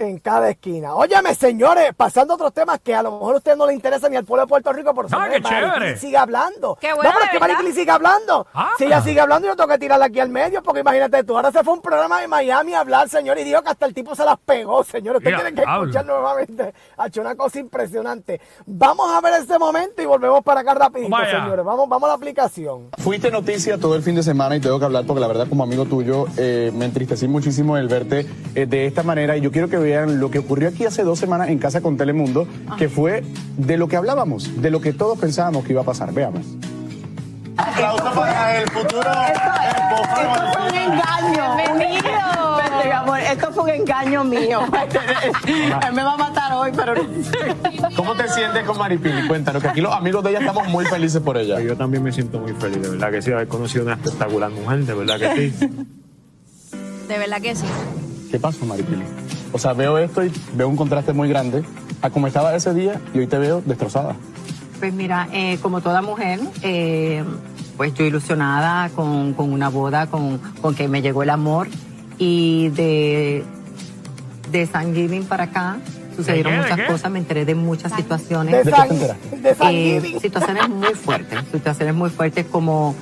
En 0.00 0.18
cada 0.18 0.48
esquina. 0.48 0.94
Óyeme, 0.94 1.34
señores, 1.34 1.90
pasando 1.94 2.32
a 2.32 2.36
otros 2.36 2.54
temas 2.54 2.80
que 2.80 2.94
a 2.94 3.02
lo 3.02 3.12
mejor 3.12 3.34
a 3.34 3.36
usted 3.36 3.54
no 3.54 3.66
le 3.66 3.74
interesa 3.74 4.08
ni 4.08 4.16
al 4.16 4.24
pueblo 4.24 4.46
de 4.46 4.48
Puerto 4.48 4.72
Rico, 4.72 4.94
pero 4.94 5.08
Ah, 5.12 5.28
qué 5.30 5.42
chévere. 5.42 5.98
Sigue 5.98 6.16
hablando. 6.16 6.78
Qué 6.80 6.94
bueno, 6.94 7.10
no, 7.10 7.14
pero 7.16 7.24
es 7.26 7.30
que 7.30 7.38
verdad. 7.38 7.54
Mariclin 7.56 7.74
sigue 7.74 7.90
hablando. 7.90 8.46
Ah. 8.54 8.70
Si 8.78 8.84
ella 8.86 9.02
sigue 9.02 9.20
hablando, 9.20 9.46
yo 9.48 9.56
tengo 9.56 9.68
que 9.68 9.76
tirarla 9.78 10.06
aquí 10.06 10.18
al 10.18 10.30
medio, 10.30 10.62
porque 10.62 10.80
imagínate 10.80 11.22
tú, 11.22 11.36
ahora 11.36 11.52
se 11.52 11.62
fue 11.62 11.74
un 11.74 11.82
programa 11.82 12.18
de 12.22 12.28
Miami 12.28 12.72
a 12.72 12.80
hablar, 12.80 13.10
señor, 13.10 13.36
y 13.40 13.44
dijo 13.44 13.60
que 13.62 13.68
hasta 13.68 13.84
el 13.84 13.92
tipo 13.92 14.14
se 14.14 14.24
las 14.24 14.38
pegó, 14.38 14.82
señor. 14.84 15.16
Usted 15.16 15.32
Ya, 15.32 15.36
tiene 15.36 15.52
que 15.54 15.64
hablo. 15.68 15.82
escuchar 15.90 16.06
nuevamente. 16.06 16.72
Ha 16.96 17.06
hecho 17.08 17.20
una 17.20 17.34
cosa 17.34 17.58
impresionante. 17.58 18.40
Vamos 18.64 19.06
a 19.12 19.20
ver 19.20 19.34
ese 19.42 19.58
momento 19.58 20.00
y 20.00 20.06
volvemos 20.06 20.42
para 20.42 20.60
acá 20.60 20.72
rapidito, 20.72 21.10
Vaya. 21.10 21.42
señores. 21.42 21.62
Vamos, 21.62 21.86
vamos 21.90 22.04
a 22.06 22.08
la 22.08 22.14
aplicación. 22.14 22.88
Fuiste 22.96 23.30
noticia 23.30 23.76
todo 23.76 23.96
el 23.96 24.02
fin 24.02 24.14
de 24.14 24.22
semana 24.22 24.56
y 24.56 24.60
tengo 24.60 24.78
que 24.78 24.86
hablar 24.86 25.04
porque 25.06 25.20
la 25.20 25.28
verdad 25.28 25.46
como 25.46 25.62
amigo 25.62 25.84
tuyo 25.84 26.24
eh, 26.38 26.72
me 26.74 26.86
entristecí 26.86 27.28
muchísimo 27.28 27.76
el 27.76 27.86
verte 27.88 28.24
eh, 28.54 28.64
de 28.64 28.86
esta 28.86 29.02
manera 29.02 29.36
y 29.36 29.42
yo 29.42 29.50
quiero 29.52 29.68
que 29.68 29.76
vean 29.90 30.20
lo 30.20 30.30
que 30.30 30.38
ocurrió 30.38 30.68
aquí 30.68 30.84
hace 30.84 31.02
dos 31.02 31.18
semanas 31.18 31.48
en 31.48 31.58
casa 31.58 31.80
con 31.80 31.96
Telemundo, 31.96 32.46
que 32.78 32.88
fue 32.88 33.24
de 33.56 33.76
lo 33.76 33.88
que 33.88 33.96
hablábamos, 33.96 34.62
de 34.62 34.70
lo 34.70 34.80
que 34.80 34.92
todos 34.92 35.18
pensábamos 35.18 35.64
que 35.64 35.72
iba 35.72 35.82
a 35.82 35.84
pasar. 35.84 36.12
Veamos. 36.12 36.46
Aplauso 37.56 38.12
para 38.14 38.60
el 38.60 38.70
futuro. 38.70 39.10
Esto 39.10 39.96
fue 40.14 40.68
un 40.68 40.74
engaño. 40.74 41.56
Bienvenido. 41.56 42.56
Vete, 42.56 42.86
mi 42.86 42.92
amor, 42.92 43.18
esto 43.18 43.52
fue 43.52 43.64
un 43.64 43.70
engaño 43.70 44.24
mío. 44.24 44.60
Él 45.46 45.92
me 45.92 46.02
va 46.02 46.14
a 46.14 46.16
matar 46.16 46.52
hoy, 46.52 46.70
pero 46.74 46.94
¿Cómo 47.96 48.14
te 48.14 48.28
sientes 48.28 48.64
con 48.64 48.78
Maripili? 48.78 49.26
Cuéntanos, 49.26 49.60
que 49.60 49.68
aquí 49.68 49.80
los 49.80 49.92
amigos 49.92 50.22
de 50.22 50.30
ella 50.30 50.38
estamos 50.38 50.68
muy 50.68 50.84
felices 50.86 51.20
por 51.20 51.36
ella. 51.36 51.60
Yo 51.60 51.76
también 51.76 52.02
me 52.02 52.12
siento 52.12 52.38
muy 52.38 52.52
feliz, 52.52 52.80
de 52.80 52.90
verdad 52.90 53.10
que 53.10 53.22
sí, 53.22 53.32
haber 53.32 53.48
conocido 53.48 53.84
una 53.84 53.94
espectacular 53.94 54.50
mujer, 54.50 54.84
de 54.84 54.94
verdad 54.94 55.18
que 55.18 55.50
sí. 55.50 55.68
De 57.08 57.18
verdad 57.18 57.40
que 57.42 57.56
sí. 57.56 57.66
¿Qué 58.30 58.38
pasó, 58.38 58.64
Maripili? 58.64 59.02
O 59.52 59.58
sea, 59.58 59.72
veo 59.72 59.98
esto 59.98 60.24
y 60.24 60.32
veo 60.54 60.68
un 60.68 60.76
contraste 60.76 61.12
muy 61.12 61.28
grande 61.28 61.62
a 62.02 62.10
cómo 62.10 62.26
estaba 62.26 62.54
ese 62.54 62.72
día 62.74 63.00
y 63.14 63.18
hoy 63.18 63.26
te 63.26 63.38
veo 63.38 63.62
destrozada. 63.64 64.14
Pues 64.78 64.92
mira, 64.94 65.28
eh, 65.32 65.58
como 65.60 65.80
toda 65.80 66.00
mujer, 66.02 66.40
eh, 66.62 67.22
pues 67.76 67.92
yo 67.94 68.04
ilusionada 68.04 68.88
con, 68.90 69.34
con 69.34 69.52
una 69.52 69.68
boda, 69.68 70.06
con, 70.06 70.38
con 70.62 70.74
que 70.74 70.88
me 70.88 71.02
llegó 71.02 71.22
el 71.22 71.30
amor 71.30 71.68
y 72.18 72.68
de, 72.70 73.44
de 74.50 74.66
Thanksgiving 74.66 75.24
para 75.24 75.44
acá 75.44 75.76
sucedieron 76.16 76.56
muchas 76.56 76.76
qué? 76.78 76.86
cosas, 76.86 77.10
me 77.10 77.18
enteré 77.18 77.44
de 77.44 77.54
muchas 77.54 77.92
situaciones. 77.92 78.64
De 78.64 78.70
qué 78.70 78.76
San, 78.76 78.88
te 78.88 78.94
enteraste? 78.94 79.36
de 79.36 79.54
San 79.54 79.68
Eh, 79.74 80.00
Giving. 80.02 80.20
situaciones 80.20 80.68
muy 80.68 80.94
fuertes, 80.94 81.38
situaciones 81.52 81.94
muy 81.94 82.10
fuertes 82.10 82.46
como 82.46 82.94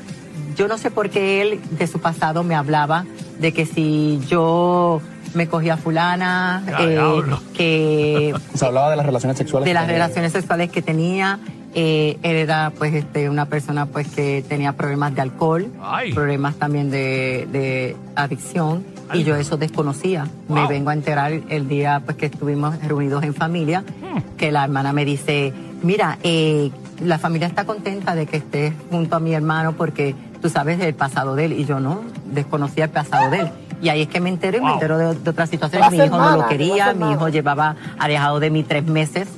yo 0.57 0.67
no 0.69 0.79
sé 0.79 0.91
por 0.91 1.09
qué 1.11 1.43
él 1.43 1.61
de 1.71 1.87
su 1.87 2.01
pasado 2.01 2.43
me 2.43 2.55
hablaba 2.57 3.05
de 3.41 3.53
que 3.53 3.67
si 3.67 4.21
yo 4.29 5.01
me 5.35 5.47
cogía 5.47 5.75
a 5.75 5.77
fulana, 5.77 6.63
Ya, 6.67 6.79
eh, 6.85 6.89
diablo. 6.91 7.41
que 7.55 8.35
Se 8.55 8.67
hablaba 8.67 8.91
de 8.91 8.97
las 8.97 9.07
relaciones 9.07 9.37
sexuales. 9.39 9.67
de 9.67 9.75
las 9.75 9.85
con- 9.85 9.93
relaciones 9.93 10.33
sexuales 10.33 10.71
que 10.71 10.83
tenía. 10.83 11.39
eh, 11.75 12.19
él 12.23 12.37
era 12.37 12.73
pues 12.77 12.95
este 12.95 13.29
una 13.29 13.45
persona 13.45 13.85
pues 13.87 14.09
que 14.09 14.43
tenía 14.49 14.73
problemas 14.73 15.15
de 15.15 15.21
alcohol, 15.21 15.67
Ay. 15.83 16.13
problemas 16.15 16.57
también 16.57 16.91
de, 16.91 17.47
de 17.53 17.95
adicción 18.17 18.85
Ay. 19.11 19.21
y 19.21 19.25
yo 19.25 19.37
eso 19.37 19.59
desconocía. 19.59 20.27
Me 20.49 20.61
Wow. 20.63 20.69
vengo 20.69 20.91
a 20.91 20.95
enterar 20.95 21.31
el 21.51 21.69
día 21.69 22.01
pues 22.05 22.17
que 22.17 22.27
estuvimos 22.27 22.83
reunidos 22.83 23.23
en 23.23 23.35
familia 23.35 23.83
Hmm. 24.01 24.37
que 24.39 24.51
la 24.51 24.65
hermana 24.65 24.93
me 24.95 25.05
dice, 25.05 25.53
mira, 25.83 26.19
eh, 26.23 26.71
la 27.05 27.19
familia 27.19 27.47
está 27.47 27.65
contenta 27.65 28.15
de 28.15 28.27
que 28.27 28.39
estés 28.39 28.73
junto 28.91 29.15
a 29.17 29.21
mi 29.21 29.35
hermano 29.35 29.75
porque 29.75 30.15
tú 30.41 30.49
sabes 30.49 30.79
del 30.79 30.95
pasado 30.95 31.35
de 31.37 31.47
él 31.47 31.53
y 31.53 31.65
yo 31.65 31.81
no 31.81 32.01
desconocía 32.27 32.85
el 32.85 32.91
pasado 32.91 33.31
de 33.31 33.41
él. 33.41 33.49
Y 33.81 33.91
ahí 33.91 34.03
es 34.03 34.09
que 34.09 34.21
me 34.21 34.29
entero 34.29 34.59
y 34.59 34.61
me 34.61 34.67
Wow. 34.67 34.75
entero 34.75 34.99
de, 34.99 35.15
de 35.15 35.31
otras 35.31 35.49
situaciones. 35.51 35.91
Mi 35.93 35.99
hijo 35.99 36.17
no 36.19 36.37
lo 36.37 36.47
quería, 36.49 36.95
mi 36.95 37.13
hijo 37.13 37.29
llevaba 37.29 37.77
alejado 37.99 38.41
de 38.41 38.51
mí 38.51 38.63
tres 38.65 38.85
meses. 38.85 39.29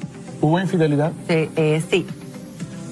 ¿Hubo 0.41 0.59
infidelidad? 0.59 1.13
Sí, 1.29 1.51
eh, 1.57 1.83
sí. 1.91 2.07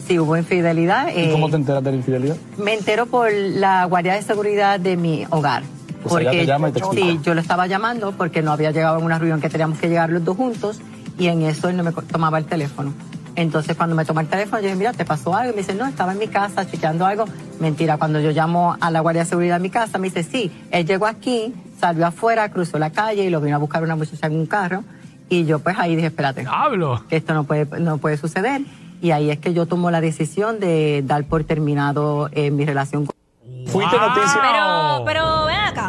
Sí, 0.06 0.18
hubo 0.18 0.36
infidelidad. 0.36 1.08
¿Y 1.14 1.20
eh, 1.20 1.28
cómo 1.32 1.48
te 1.50 1.56
enteras 1.56 1.82
de 1.84 1.90
la 1.90 1.96
infidelidad? 1.96 2.36
Me 2.58 2.74
entero 2.74 3.06
por 3.06 3.30
la 3.32 3.84
guardia 3.86 4.14
de 4.14 4.22
seguridad 4.22 4.78
de 4.80 4.96
mi 4.96 5.26
hogar. 5.30 5.62
Sea, 6.08 6.20
ella 6.20 6.30
te 6.30 6.46
llama 6.46 6.68
y 6.68 6.72
te 6.72 6.80
sí, 6.94 7.20
yo 7.22 7.34
lo 7.34 7.40
estaba 7.40 7.66
llamando 7.66 8.12
porque 8.12 8.40
no 8.40 8.52
había 8.52 8.70
llegado 8.70 8.96
a 8.96 8.98
una 8.98 9.18
reunión 9.18 9.40
que 9.40 9.48
teníamos 9.50 9.78
que 9.78 9.88
llegar 9.88 10.10
los 10.10 10.24
dos 10.24 10.36
juntos 10.36 10.80
y 11.18 11.26
en 11.26 11.42
eso 11.42 11.68
él 11.68 11.76
no 11.76 11.82
me 11.82 11.92
tomaba 11.92 12.38
el 12.38 12.44
teléfono. 12.44 12.92
Entonces 13.38 13.76
cuando 13.76 13.94
me 13.94 14.04
toma 14.04 14.22
el 14.22 14.26
teléfono 14.26 14.58
yo 14.60 14.64
dije, 14.64 14.74
mira, 14.76 14.92
¿te 14.92 15.04
pasó 15.04 15.32
algo? 15.32 15.52
Y 15.52 15.54
me 15.54 15.62
dice, 15.62 15.72
no, 15.72 15.86
estaba 15.86 16.10
en 16.12 16.18
mi 16.18 16.26
casa 16.26 16.68
chequeando 16.68 17.06
algo. 17.06 17.24
Mentira, 17.60 17.96
cuando 17.96 18.18
yo 18.20 18.32
llamo 18.32 18.76
a 18.80 18.90
la 18.90 18.98
guardia 18.98 19.22
de 19.22 19.28
seguridad 19.28 19.56
de 19.58 19.62
mi 19.62 19.70
casa 19.70 19.96
me 19.98 20.08
dice, 20.08 20.24
sí, 20.24 20.50
él 20.72 20.84
llegó 20.86 21.06
aquí, 21.06 21.54
salió 21.80 22.04
afuera, 22.08 22.48
cruzó 22.50 22.78
la 22.80 22.90
calle 22.90 23.22
y 23.24 23.30
lo 23.30 23.40
vino 23.40 23.54
a 23.54 23.60
buscar 23.60 23.84
una 23.84 23.94
muchacha 23.94 24.26
en 24.26 24.34
un 24.34 24.46
carro. 24.46 24.82
Y 25.28 25.44
yo 25.44 25.60
pues 25.60 25.76
ahí 25.78 25.94
dije, 25.94 26.08
espérate 26.08 26.40
Diablo. 26.40 27.04
que 27.08 27.16
esto 27.16 27.32
no 27.32 27.44
puede, 27.44 27.66
no 27.78 27.98
puede 27.98 28.16
suceder. 28.16 28.62
Y 29.00 29.12
ahí 29.12 29.30
es 29.30 29.38
que 29.38 29.54
yo 29.54 29.66
tomo 29.66 29.92
la 29.92 30.00
decisión 30.00 30.58
de 30.58 31.04
dar 31.06 31.22
por 31.22 31.44
terminado 31.44 32.28
eh, 32.32 32.50
mi 32.50 32.64
relación 32.64 33.06
con 33.06 33.14
Fuiste 33.68 33.96
Wow. 33.96 34.08
noticia. 34.08 34.40
Pero, 34.42 35.04
pero 35.04 35.44
ven 35.46 35.60
acá. 35.60 35.87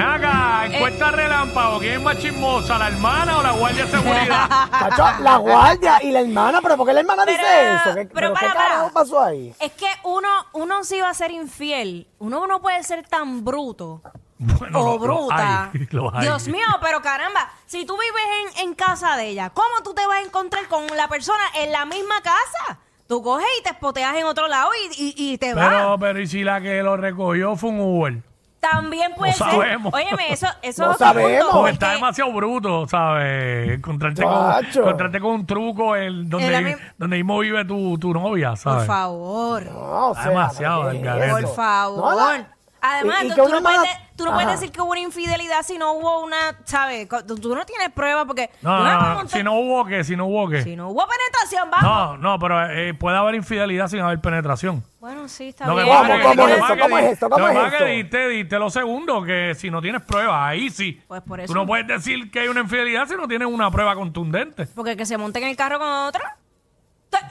Ven 0.00 0.08
acá, 0.08 0.66
Eh. 0.66 0.76
encuesta 0.76 1.10
relámpago. 1.10 1.78
¿Quién 1.78 1.92
es 1.94 2.00
más 2.02 2.18
chismosa, 2.18 2.78
la 2.78 2.88
hermana 2.88 3.38
o 3.38 3.42
la 3.42 3.52
guardia 3.52 3.84
de 3.84 3.90
seguridad? 3.90 4.48
La 5.20 5.36
guardia 5.36 6.02
y 6.02 6.10
la 6.10 6.20
hermana, 6.20 6.60
pero 6.62 6.76
¿por 6.76 6.86
qué 6.86 6.92
la 6.92 7.00
hermana 7.00 7.24
dice 7.26 7.74
eso? 7.76 7.94
¿Qué, 7.94 8.06
pero 8.06 8.10
pero 8.14 8.32
para, 8.34 8.46
¿qué 8.48 8.54
para. 8.54 8.68
carajo 8.68 8.90
pasó 8.92 9.20
ahí? 9.20 9.54
Es 9.60 9.72
que 9.72 9.86
uno, 10.04 10.28
uno 10.52 10.84
sí 10.84 11.00
va 11.00 11.10
a 11.10 11.14
ser 11.14 11.30
infiel. 11.30 12.06
Uno 12.18 12.46
no 12.46 12.60
puede 12.60 12.82
ser 12.82 13.06
tan 13.06 13.44
bruto 13.44 14.02
Bueno, 14.38 14.80
o 14.80 14.84
lo- 14.84 14.92
lo 14.92 14.98
bruta. 14.98 15.70
hay, 15.72 15.86
lo 15.90 16.14
hay. 16.14 16.22
Dios 16.22 16.48
mío, 16.48 16.66
pero 16.82 17.02
caramba, 17.02 17.50
si 17.66 17.84
tú 17.84 17.96
vives 17.98 18.56
en, 18.62 18.68
en 18.68 18.74
casa 18.74 19.16
de 19.16 19.28
ella, 19.28 19.50
¿cómo 19.50 19.82
tú 19.84 19.92
te 19.94 20.06
vas 20.06 20.18
a 20.18 20.22
encontrar 20.22 20.66
con 20.68 20.86
la 20.96 21.08
persona 21.08 21.42
en 21.56 21.72
la 21.72 21.84
misma 21.84 22.20
casa? 22.22 22.78
Tú 23.06 23.22
coges 23.22 23.46
y 23.58 23.62
te 23.62 23.70
espoteas 23.70 24.14
en 24.16 24.24
otro 24.24 24.46
lado 24.48 24.70
y, 24.96 25.02
y- 25.04 25.32
y 25.32 25.38
te 25.38 25.52
vas. 25.54 25.68
Pero, 25.68 25.98
pero, 25.98 26.20
¿y 26.20 26.26
si 26.26 26.42
la 26.44 26.60
que 26.60 26.82
lo 26.82 26.96
recogió 26.96 27.56
fue 27.56 27.70
un 27.70 27.80
Uber? 27.80 28.22
También 28.60 29.12
puede 29.16 29.32
No 29.32 29.38
ser. 29.38 29.46
sabemos. 29.50 29.94
Óyeme, 29.94 30.32
eso, 30.32 30.46
eso 30.60 30.84
No 30.84 30.90
es 30.90 30.94
otro 30.96 31.06
sabemos. 31.06 31.30
punto, 31.30 31.44
Porque 31.46 31.56
porque- 31.58 31.70
está 31.72 31.92
demasiado 31.92 32.32
bruto, 32.32 32.86
¿sabes? 32.88 33.70
Encontrarte 33.70 34.22
con, 34.22 34.32
Chacho. 34.62 34.80
encontrarte 34.80 35.20
con 35.20 35.30
un 35.32 35.46
truco 35.46 35.96
el, 35.96 36.24
la 36.24 36.28
donde, 36.28 36.60
mi- 36.60 36.74
donde 36.98 37.16
mismo 37.16 37.38
vive 37.38 37.64
tu, 37.64 37.98
tu 37.98 38.12
novia, 38.12 38.50
Por 38.50 38.58
¿sabes? 38.58 38.86
favor. 38.86 39.62
No, 39.64 40.10
o 40.10 40.14
sea, 40.14 40.28
demasiado 40.28 40.90
¿qué 40.90 40.98
del. 40.98 41.30
Por 41.30 41.54
favor. 41.54 41.98
No, 41.98 42.16
la- 42.16 42.48
Además, 42.82 43.22
y- 43.22 43.26
y 43.26 43.28
tú, 43.30 43.34
tú 43.44 43.48
no 43.50 43.62
puedes, 43.62 43.88
tú 44.16 44.24
no 44.24 44.32
puedes 44.32 44.50
decir 44.50 44.72
que 44.72 44.80
hubo 44.80 44.90
una 44.92 45.00
infidelidad 45.00 45.62
si 45.62 45.76
no 45.76 45.92
hubo 45.92 46.20
una, 46.20 46.56
¿sabes? 46.64 47.06
Tú, 47.26 47.36
tú 47.36 47.54
no 47.54 47.64
tienes 47.66 47.90
pruebas 47.90 48.24
porque... 48.26 48.48
No, 48.62 48.78
tú 48.78 48.84
no, 49.22 49.28
si 49.28 49.42
no 49.42 49.54
hubo 49.58 49.84
que, 49.84 50.02
si 50.04 50.16
no 50.16 50.26
hubo 50.26 50.48
que. 50.48 50.62
si 50.62 50.76
no 50.76 50.88
hubo 50.88 51.06
penetración, 51.06 51.70
vamos. 51.70 51.82
No, 51.82 52.16
no, 52.16 52.38
pero 52.38 52.70
eh, 52.70 52.94
puede 52.94 53.16
haber 53.18 53.34
infidelidad 53.34 53.88
sin 53.88 54.00
haber 54.00 54.20
penetración. 54.20 54.82
Bueno, 54.98 55.28
sí, 55.28 55.48
está 55.48 55.66
Lo 55.66 55.76
que 55.76 55.82
bien. 55.84 55.96
¿Cómo, 55.96 56.08
que- 56.14 56.22
cómo 56.22 56.34
lo 56.34 56.46
que 56.46 56.52
es 56.52 56.58
eso? 56.58 56.68
¿Cómo 56.80 56.96
que 56.96 57.06
es 57.06 57.12
eso? 57.12 57.30
¿Cómo 57.30 57.48
lo 57.48 57.52
que 57.52 57.66
es 57.66 57.74
que 57.74 57.84
diste, 57.86 58.28
diste 58.28 58.58
lo 58.58 58.70
segundo, 58.70 59.22
que 59.22 59.54
si 59.54 59.70
no 59.70 59.80
tienes 59.82 60.02
pruebas, 60.02 60.36
ahí 60.40 60.70
sí. 60.70 61.02
Pues 61.06 61.22
por 61.22 61.38
Tú 61.38 61.44
eso. 61.44 61.54
no 61.54 61.66
puedes 61.66 61.86
decir 61.86 62.30
que 62.30 62.40
hay 62.40 62.48
una 62.48 62.60
infidelidad 62.60 63.06
si 63.06 63.14
no 63.14 63.28
tienes 63.28 63.48
una 63.48 63.70
prueba 63.70 63.94
contundente, 63.94 64.66
Porque 64.74 64.96
que 64.96 65.04
se 65.06 65.16
monte 65.18 65.38
en 65.38 65.48
el 65.48 65.56
carro 65.56 65.78
con 65.78 65.88
otro, 65.88 66.22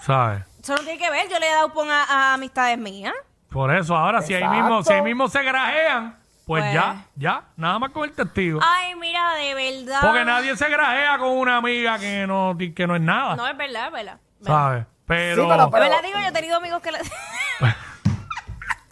¿sabes? 0.02 0.44
eso 0.62 0.74
no 0.76 0.80
tiene 0.84 0.98
que 1.00 1.10
ver. 1.10 1.30
Yo 1.30 1.40
le 1.40 1.48
he 1.48 1.52
dado 1.54 1.72
pon 1.74 1.90
a, 1.90 2.04
a 2.04 2.34
amistades 2.34 2.78
mías. 2.78 3.14
Por 3.50 3.74
eso, 3.76 3.96
ahora 3.96 4.22
si 4.22 4.34
ahí 4.34 4.48
mismo, 4.48 4.84
si 4.84 4.94
ahí 4.94 5.02
mismo 5.02 5.28
se 5.28 5.42
grajean, 5.44 6.16
pues, 6.46 6.64
Pues. 6.64 6.74
ya, 6.74 7.06
ya, 7.16 7.44
nada 7.58 7.80
más 7.80 7.92
con 7.92 8.04
el 8.10 8.16
testigo. 8.16 8.60
Ay, 8.64 8.96
mira, 8.96 9.34
de 9.36 9.54
verdad. 9.54 10.02
Porque 10.02 10.26
nadie 10.26 10.56
se 10.56 10.70
grajea 10.70 11.18
con 11.18 11.30
una 11.30 11.58
amiga 11.58 11.98
que 12.00 12.26
no, 12.28 12.56
que 12.76 12.88
no 12.88 12.96
es 12.96 13.02
nada, 13.02 13.36
No, 13.36 13.48
es 13.48 13.58
verdad, 13.58 13.88
es 13.88 13.92
verdad. 13.94 14.20
¿sabes? 14.44 14.86
Pero, 15.06 15.44
Sí, 15.44 15.48
pero- 15.50 15.66
Es 15.66 15.72
verdad, 15.72 16.04
digo, 16.04 16.20
yo 16.20 16.28
he 16.28 16.32
tenido 16.32 16.58
amigos 16.58 16.82
que... 16.82 16.92
le- 16.92 17.00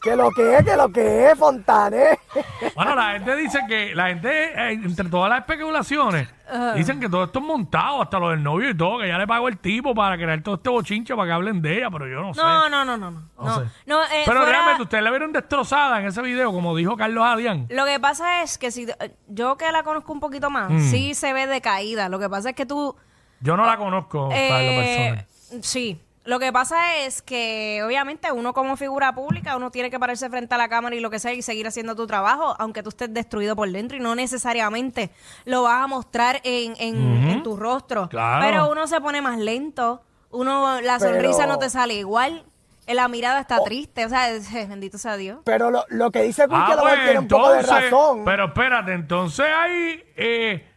Que 0.02 0.16
lo 0.16 0.30
que 0.32 0.56
es, 0.58 0.64
que 0.64 0.76
lo 0.78 0.90
que 0.90 1.32
es, 1.32 1.38
Fontané. 1.38 2.20
bueno, 2.76 2.96
la 2.96 3.14
gente 3.14 3.36
dice 3.36 3.60
que, 3.68 3.96
la 3.96 4.08
gente, 4.08 4.30
eh, 4.54 4.72
entre 4.74 5.10
todas 5.10 5.30
las 5.30 5.40
especulaciones, 5.40 6.30
dicen 6.76 7.00
que 7.00 7.10
todo 7.10 7.24
esto 7.26 7.40
es 7.40 7.46
montado, 7.46 8.02
hasta 8.04 8.20
lo 8.20 8.30
del 8.30 8.42
novio 8.44 8.70
y 8.70 8.78
todo, 8.78 9.00
que 9.00 9.08
ya 9.08 9.18
le 9.18 9.26
pagó 9.28 9.48
el 9.48 9.58
tipo 9.58 9.96
para 9.96 10.16
crear 10.16 10.42
todo 10.44 10.56
este 10.56 10.70
bochinche 10.70 11.16
para 11.16 11.28
que 11.28 11.34
hablen 11.34 11.62
de 11.62 11.78
ella, 11.78 11.90
pero 11.92 12.08
yo 12.08 12.22
no 12.22 12.34
sé. 12.34 12.42
No, 12.42 12.70
no, 12.70 12.86
no, 12.86 12.96
no, 12.98 13.12
no. 13.12 13.22
No 13.38 13.44
No, 13.44 13.56
sé. 13.60 13.66
no, 13.88 14.04
eh, 14.04 14.08
Pero 14.26 14.38
fuera- 14.42 14.52
realmente 14.52 14.84
ustedes 14.84 15.04
la 15.04 15.10
vieron 15.10 15.34
destrozada 15.34 16.00
en 16.00 16.06
ese 16.06 16.22
video, 16.22 16.52
como 16.54 16.76
dijo 16.76 16.96
Carlos 16.96 17.26
Adián. 17.26 17.66
Lo 17.70 17.86
que 17.86 18.00
pasa 18.00 18.44
es 18.44 18.58
que 18.58 18.70
si 18.72 18.84
eh, 18.84 19.16
yo 19.28 19.58
que 19.58 19.72
la 19.72 19.82
conozco 19.84 20.14
un 20.14 20.20
poquito 20.20 20.50
más, 20.50 20.70
Mm. 20.70 20.80
sí 20.92 21.14
se 21.16 21.34
ve 21.34 21.48
decaída. 21.48 22.08
Lo 22.08 22.20
que 22.20 22.30
pasa 22.30 22.50
es 22.52 22.56
que 22.56 22.66
tú 22.68 22.96
Yo 23.42 23.58
no 23.58 23.66
la 23.66 23.78
conozco, 23.78 24.30
en 24.32 24.50
lo 24.50 24.58
Eh, 24.60 25.26
personal. 25.26 25.64
sí. 25.64 26.02
Lo 26.28 26.40
que 26.40 26.52
pasa 26.52 26.98
es 26.98 27.22
que, 27.22 27.82
obviamente, 27.86 28.32
uno 28.34 28.54
como 28.54 28.76
figura 28.76 29.16
pública, 29.16 29.56
uno 29.56 29.72
tiene 29.72 29.90
que 29.90 29.98
pararse 29.98 30.30
frente 30.30 30.54
a 30.54 30.58
la 30.58 30.68
cámara 30.68 30.94
y 30.94 31.00
lo 31.00 31.10
que 31.10 31.20
sea 31.20 31.32
y 31.34 31.42
seguir 31.42 31.66
haciendo 31.68 31.96
tu 31.96 32.06
trabajo, 32.06 32.54
aunque 32.60 32.84
tú 32.84 32.90
estés 32.90 33.14
destruido 33.14 33.56
por 33.56 33.72
dentro 33.72 33.96
y 33.96 34.02
no 34.02 34.14
necesariamente 34.14 35.10
lo 35.46 35.64
vas 35.64 35.84
a 35.84 35.88
mostrar 35.88 36.42
en, 36.44 36.74
en- 36.80 37.30
en 37.30 37.44
tu 37.44 37.56
rostro. 37.56 38.10
Claro. 38.10 38.46
Pero 38.46 38.70
uno 38.70 38.88
se 38.88 39.00
pone 39.00 39.22
más 39.22 39.38
lento, 39.40 40.02
uno 40.32 40.82
la 40.82 41.00
Pero- 41.00 41.14
sonrisa 41.14 41.48
no 41.48 41.60
te 41.60 41.70
sale 41.70 41.94
igual, 41.94 42.44
la 42.88 43.08
mirada 43.08 43.40
está 43.40 43.64
triste, 43.64 44.06
o 44.06 44.10
sea, 44.10 44.30
es- 44.30 44.52
bendito 44.70 44.98
sea 44.98 45.16
Dios. 45.16 45.40
Pero 45.46 45.72
lo, 45.72 45.86
lo 45.88 46.12
que 46.12 46.24
dice 46.24 46.44
Quinn, 46.50 46.58
Ah, 46.60 46.76
pues 46.78 46.94
tiene 47.06 47.20
un 47.20 47.28
poco 47.30 47.52
de 47.52 47.62
razón. 47.62 48.26
pero 48.26 48.48
espérate, 48.48 48.92
entonces 48.92 49.46
hay, 49.46 50.04
eh, 50.18 50.68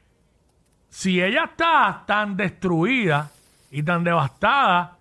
si 0.88 1.20
ella 1.20 1.44
está 1.50 2.04
tan 2.06 2.36
destruida 2.36 3.30
y 3.72 3.82
tan 3.82 4.04
devastada, 4.04 4.96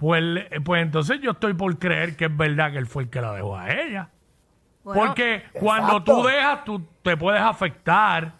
pues, 0.00 0.22
le- 0.22 0.60
pues 0.64 0.82
entonces 0.82 1.20
yo 1.22 1.30
estoy 1.32 1.54
por 1.54 1.78
creer 1.78 2.16
que 2.16 2.24
es 2.24 2.36
verdad 2.36 2.72
que 2.72 2.78
él 2.78 2.86
fue 2.88 3.04
el 3.04 3.10
que 3.10 3.20
la 3.20 3.32
dejó 3.34 3.56
a 3.56 3.70
ella. 3.70 4.08
Bueno, 4.82 5.02
Porque 5.08 5.42
cuando 5.52 5.98
Exacto. 5.98 6.14
tú 6.14 6.22
dejas, 6.26 6.64
tú 6.64 6.82
te 7.02 7.14
puedes 7.14 7.42
afectar, 7.42 8.32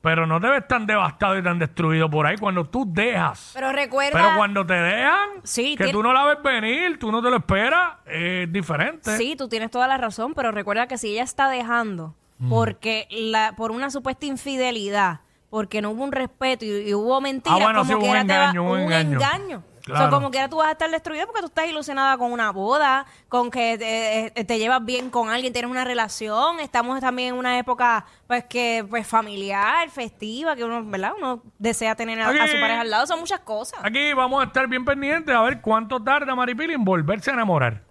pero 0.00 0.24
no 0.24 0.40
te 0.40 0.46
ves 0.48 0.66
tan 0.68 0.86
devastado 0.86 1.36
y 1.36 1.42
tan 1.42 1.58
destruido 1.58 2.08
por 2.08 2.26
ahí 2.28 2.36
cuando 2.36 2.64
tú 2.64 2.84
dejas. 2.86 3.50
Pero 3.54 3.72
recuerda. 3.72 4.12
Pero 4.12 4.36
cuando 4.36 4.64
te 4.64 4.74
dejan, 4.74 5.28
Sí, 5.42 5.72
que 5.72 5.78
tiene- 5.84 5.92
tú 5.92 6.02
no 6.04 6.12
la 6.12 6.24
ves 6.26 6.38
venir, 6.44 6.96
tú 7.00 7.10
no 7.10 7.20
te 7.20 7.28
lo 7.28 7.38
esperas, 7.38 7.94
es 8.06 8.50
diferente. 8.52 9.16
Sí, 9.16 9.34
tú 9.36 9.48
tienes 9.48 9.68
toda 9.72 9.88
la 9.88 9.96
razón, 9.96 10.32
pero 10.32 10.52
recuerda 10.52 10.86
que 10.86 10.96
si 10.96 11.08
ella 11.12 11.24
está 11.24 11.50
dejando 11.50 12.14
porque 12.48 13.06
la 13.10 13.54
por 13.56 13.72
una 13.72 13.90
supuesta 13.90 14.26
infidelidad, 14.26 15.20
porque 15.50 15.82
no 15.82 15.90
hubo 15.90 16.04
un 16.04 16.12
respeto 16.12 16.64
y, 16.64 16.88
y 16.88 16.94
hubo 16.94 17.20
mentiras, 17.20 17.58
Ah, 17.60 17.64
bueno, 17.64 17.80
como 17.80 17.88
sí, 17.90 17.94
hubo 17.96 18.04
un 18.04 18.10
quiera 18.12 18.24
te 18.26 18.32
va- 18.32 18.44
engaño, 18.44 18.62
hubo 18.62 18.72
un 18.74 18.80
un 18.82 18.92
engaño. 18.92 19.62
Claro. 19.90 20.06
O 20.06 20.08
sea, 20.08 20.16
como 20.16 20.30
quiera 20.30 20.48
tú 20.48 20.56
vas 20.56 20.68
a 20.68 20.72
estar 20.72 20.90
destruida 20.90 21.26
porque 21.26 21.40
tú 21.40 21.46
estás 21.48 21.66
ilusionada 21.68 22.16
con 22.18 22.32
una 22.32 22.50
boda, 22.52 23.06
con 23.28 23.50
que 23.50 23.76
te, 23.78 24.40
eh, 24.40 24.44
te 24.44 24.58
llevas 24.58 24.84
bien 24.84 25.10
con 25.10 25.28
alguien, 25.28 25.52
tienes 25.52 25.70
una 25.70 25.84
relación, 25.84 26.60
estamos 26.60 27.00
también 27.00 27.30
en 27.30 27.34
una 27.38 27.58
época 27.58 28.04
pues 28.26 28.44
que 28.44 28.84
pues 28.88 29.06
familiar, 29.06 29.88
festiva, 29.90 30.56
que 30.56 30.64
uno, 30.64 30.82
¿verdad? 30.84 31.12
Uno 31.18 31.42
desea 31.58 31.94
tener 31.94 32.20
a, 32.20 32.28
a 32.28 32.32
su 32.32 32.42
Aquí- 32.42 32.60
pareja 32.60 32.80
al 32.82 32.90
lado, 32.90 33.06
son 33.06 33.20
muchas 33.20 33.40
cosas. 33.40 33.80
Aquí 33.82 34.12
vamos 34.12 34.42
a 34.42 34.46
estar 34.46 34.66
bien 34.68 34.84
pendientes 34.84 35.34
a 35.34 35.40
ver 35.42 35.60
cuánto 35.60 36.02
tarda 36.02 36.34
Maripili 36.34 36.74
en 36.74 36.84
volverse 36.84 37.30
a 37.30 37.34
enamorar. 37.34 37.82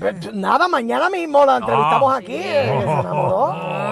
Pero, 0.00 0.32
Nada, 0.32 0.66
mañana 0.66 1.08
mismo 1.08 1.46
la 1.46 1.58
entrevistamos 1.58 2.12
Ah. 2.12 2.16
aquí. 2.16 2.34
eh, 2.34 2.76
que 2.80 2.84
se 2.84 2.90
enamoró. 3.00 3.54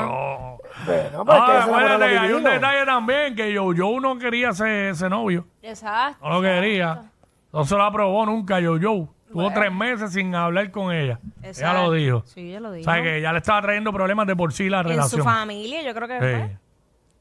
Bueno, 0.86 1.24
pues 1.24 1.36
que 1.38 1.42
Ah, 1.52 1.64
acuérdate, 1.64 2.14
lo 2.14 2.20
hay 2.20 2.32
un 2.32 2.44
detalle 2.44 2.84
también 2.86 3.34
que 3.34 3.52
yo, 3.52 3.72
yo 3.74 3.98
no 4.00 4.18
quería 4.18 4.50
ese, 4.50 4.90
ese 4.90 5.08
novio. 5.08 5.46
Exacto. 5.62 6.24
No 6.26 6.34
lo 6.34 6.42
quería. 6.42 7.02
No 7.52 7.64
se 7.64 7.74
lo 7.76 7.82
aprobó 7.84 8.24
nunca 8.26 8.60
yo, 8.60 8.76
yo. 8.78 9.08
Tuvo 9.30 9.50
tres 9.52 9.72
meses 9.72 10.12
sin 10.12 10.34
hablar 10.34 10.70
con 10.70 10.94
ella. 10.94 11.18
Ella 11.42 11.72
lo 11.74 11.92
dijo. 11.92 12.22
Sí, 12.26 12.48
ella 12.50 12.60
lo 12.60 12.72
dijo. 12.72 12.88
O 12.88 12.92
sea, 12.94 13.02
que 13.02 13.20
ya 13.20 13.32
le 13.32 13.38
estaba 13.38 13.60
trayendo 13.60 13.92
problemas 13.92 14.26
de 14.26 14.36
por 14.36 14.52
sí 14.52 14.68
la 14.70 14.78
en 14.78 14.84
su 14.84 14.88
relación. 14.90 15.24
familia, 15.24 15.82
yo 15.82 15.94
creo 15.94 16.08
que 16.08 16.14
Sí. 16.14 16.20
fue 16.20 16.56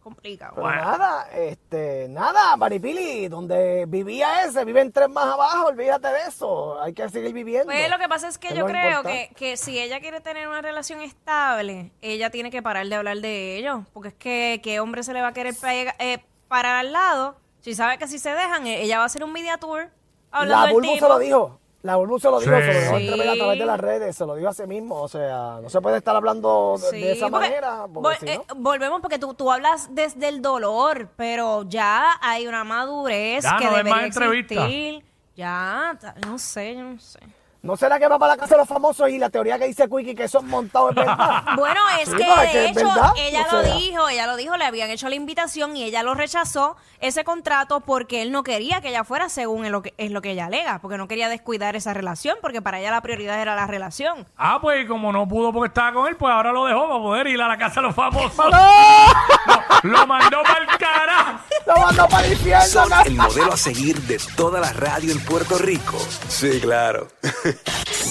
complicado. 0.06 0.54
Pero 0.56 0.70
nada, 0.70 1.28
este, 1.34 2.08
nada, 2.10 2.56
Maripili, 2.56 3.28
donde 3.28 3.86
vivía 3.88 4.44
ese, 4.46 4.64
viven 4.64 4.92
tres 4.92 5.10
más 5.10 5.26
abajo, 5.26 5.66
olvídate 5.68 6.08
de 6.08 6.20
eso, 6.28 6.80
hay 6.80 6.94
que 6.94 7.10
seguir 7.10 7.34
viviendo. 7.34 7.66
Pues 7.66 7.90
lo 7.90 7.98
que 7.98 8.08
pasa 8.08 8.28
es 8.28 8.38
que 8.38 8.50
Es 8.50 8.56
yo 8.56 8.68
creo 8.68 9.02
que, 9.02 9.32
que 9.36 9.58
si 9.58 9.80
ella 9.80 10.00
quiere 10.00 10.22
tener 10.22 10.48
una 10.48 10.62
relación 10.62 11.02
estable, 11.02 11.92
ella 12.02 12.30
tiene 12.30 12.52
que 12.52 12.62
parar 12.62 12.86
de 12.88 12.96
hablar 12.96 13.18
de 13.18 13.58
ello. 13.58 13.84
Porque 13.94 14.10
es 14.10 14.14
que 14.16 14.62
¿qué 14.64 14.80
hombre 14.80 15.02
se 15.02 15.12
le 15.12 15.22
va 15.22 15.30
a 15.30 15.34
querer 15.34 15.56
pega- 15.56 15.96
eh, 15.98 16.24
parar 16.48 16.76
al 16.76 16.94
lado? 16.94 17.36
Si 17.62 17.74
sabe 17.74 17.98
que 17.98 18.08
si 18.08 18.20
se 18.20 18.30
dejan, 18.30 18.68
eh, 18.68 18.84
ella 18.84 18.98
va 18.98 19.04
a 19.04 19.08
hacer 19.08 19.24
un 19.24 19.34
media 19.34 19.58
tour 19.58 19.90
hablando 20.32 20.80
La 20.80 20.88
del 20.90 21.00
se 21.00 21.08
lo 21.10 21.18
dijo, 21.18 21.60
la 21.86 21.96
Bulbu 21.98 22.20
se 22.20 22.30
lo 22.30 22.40
dijo, 22.40 22.52
Sí. 22.56 22.62
se 22.64 22.68
lo 22.74 22.80
dejó 22.80 22.98
entrever 22.98 23.30
a 23.30 23.34
través 23.36 23.60
de 23.60 23.66
las 23.66 23.80
redes, 23.80 24.16
se 24.16 24.26
lo 24.26 24.36
dijo 24.36 24.50
a 24.50 24.54
sí 24.54 24.64
mismo, 24.66 24.96
o 25.02 25.08
sea, 25.08 25.60
no 25.62 25.70
se 25.70 25.80
puede 25.82 25.98
estar 25.98 26.16
hablando 26.16 26.78
de, 26.80 26.92
de 26.98 27.04
Sí, 27.04 27.08
esa 27.10 27.30
porque 27.30 27.48
manera, 27.48 27.86
porque 27.94 28.10
vol- 28.10 28.20
si 28.20 28.30
eh, 28.30 28.42
no- 28.50 28.56
volvemos 28.56 29.02
porque 29.02 29.20
tú, 29.20 29.34
tú 29.36 29.52
hablas 29.52 29.90
desde 29.94 30.28
el 30.28 30.42
dolor, 30.42 31.10
pero 31.16 31.64
ya 31.64 32.14
hay 32.22 32.48
una 32.48 32.64
madurez 32.64 33.44
Ya, 33.44 33.58
que 33.58 33.66
no 33.66 33.72
debería 33.72 33.96
más 33.96 34.06
existir. 34.18 35.06
Ya, 35.36 35.98
no 36.26 36.40
sé, 36.40 36.76
yo 36.76 36.84
no 36.84 37.00
sé. 37.00 37.20
¿No 37.66 37.76
será 37.76 37.98
que 37.98 38.08
va 38.08 38.20
para 38.20 38.34
la 38.34 38.38
casa 38.38 38.54
de 38.54 38.60
los 38.60 38.68
famosos 38.68 39.10
y 39.10 39.18
la 39.18 39.32
teoría 39.32 39.58
que 39.58 39.66
dice 39.66 39.90
Quickie 39.90 40.14
que 40.14 40.28
son 40.28 40.48
montados 40.48 40.92
es 40.92 40.96
verdad? 40.98 41.44
Bueno, 41.58 41.80
es 42.00 42.10
Sí, 42.10 42.16
que 42.16 42.24
de 42.24 42.52
que 42.52 42.66
hecho 42.68 42.86
verdad, 42.86 43.12
ella 43.18 43.48
lo 43.52 43.64
sea. 43.64 43.76
dijo, 43.76 44.08
ella 44.08 44.28
lo 44.28 44.36
dijo, 44.36 44.56
le 44.56 44.66
habían 44.66 44.92
hecho 44.92 45.10
la 45.10 45.16
invitación 45.16 45.76
y 45.76 45.84
ella 45.84 46.04
lo 46.04 46.14
rechazó 46.14 46.76
ese 47.00 47.24
contrato 47.24 47.80
porque 47.80 48.22
él 48.22 48.32
no 48.32 48.44
quería 48.44 48.82
que 48.82 48.90
ella 48.90 49.04
fuera 49.04 49.30
según 49.30 49.66
es 49.66 49.72
lo 49.72 49.82
que, 49.82 49.96
es 49.98 50.12
lo 50.12 50.22
que 50.22 50.32
ella 50.32 50.46
alega, 50.46 50.78
porque 50.78 50.98
no 51.00 51.08
quería 51.08 51.28
descuidar 51.28 51.76
esa 51.76 51.96
relación, 51.96 52.38
porque 52.40 52.62
para 52.62 52.80
ella 52.80 52.92
la 52.92 53.02
prioridad 53.02 53.42
era 53.42 53.56
la 53.56 53.66
relación. 53.66 54.28
Ah, 54.38 54.60
pues 54.62 54.84
y 54.84 54.88
como 54.88 55.12
no 55.12 55.28
pudo 55.28 55.52
porque 55.52 55.70
estaba 55.70 55.92
con 55.92 56.08
él, 56.08 56.16
pues 56.18 56.32
ahora 56.32 56.52
lo 56.52 56.66
dejó 56.66 56.88
para 56.88 57.00
poder 57.00 57.26
ir 57.28 57.42
a 57.42 57.48
la 57.48 57.58
casa 57.58 57.82
de 57.82 57.88
los 57.88 57.96
famosos. 57.96 58.38
¡No! 58.52 59.55
Lo 59.84 60.08
mandó 60.08 60.44
para 60.44 60.60
el 60.60 60.78
carajo. 60.78 61.40
¡Lo 61.66 61.78
mandó 61.78 62.08
para 62.08 62.26
el 62.28 62.34
infierno! 62.34 62.66
Son 62.66 62.90
¿no? 62.90 63.02
el 63.04 63.16
modelo 63.16 63.54
a 63.54 63.58
seguir 63.58 64.00
de 64.02 64.20
toda 64.36 64.60
la 64.60 64.72
radio 64.74 65.12
en 65.12 65.20
Puerto 65.22 65.58
Rico. 65.58 65.98
Sí, 66.28 66.60
claro. 66.62 67.08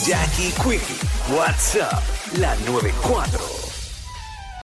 Jackie 0.06 0.52
Quickie, 0.52 0.98
WhatsApp, 1.36 2.02
la 2.38 2.54
94. 2.66 3.73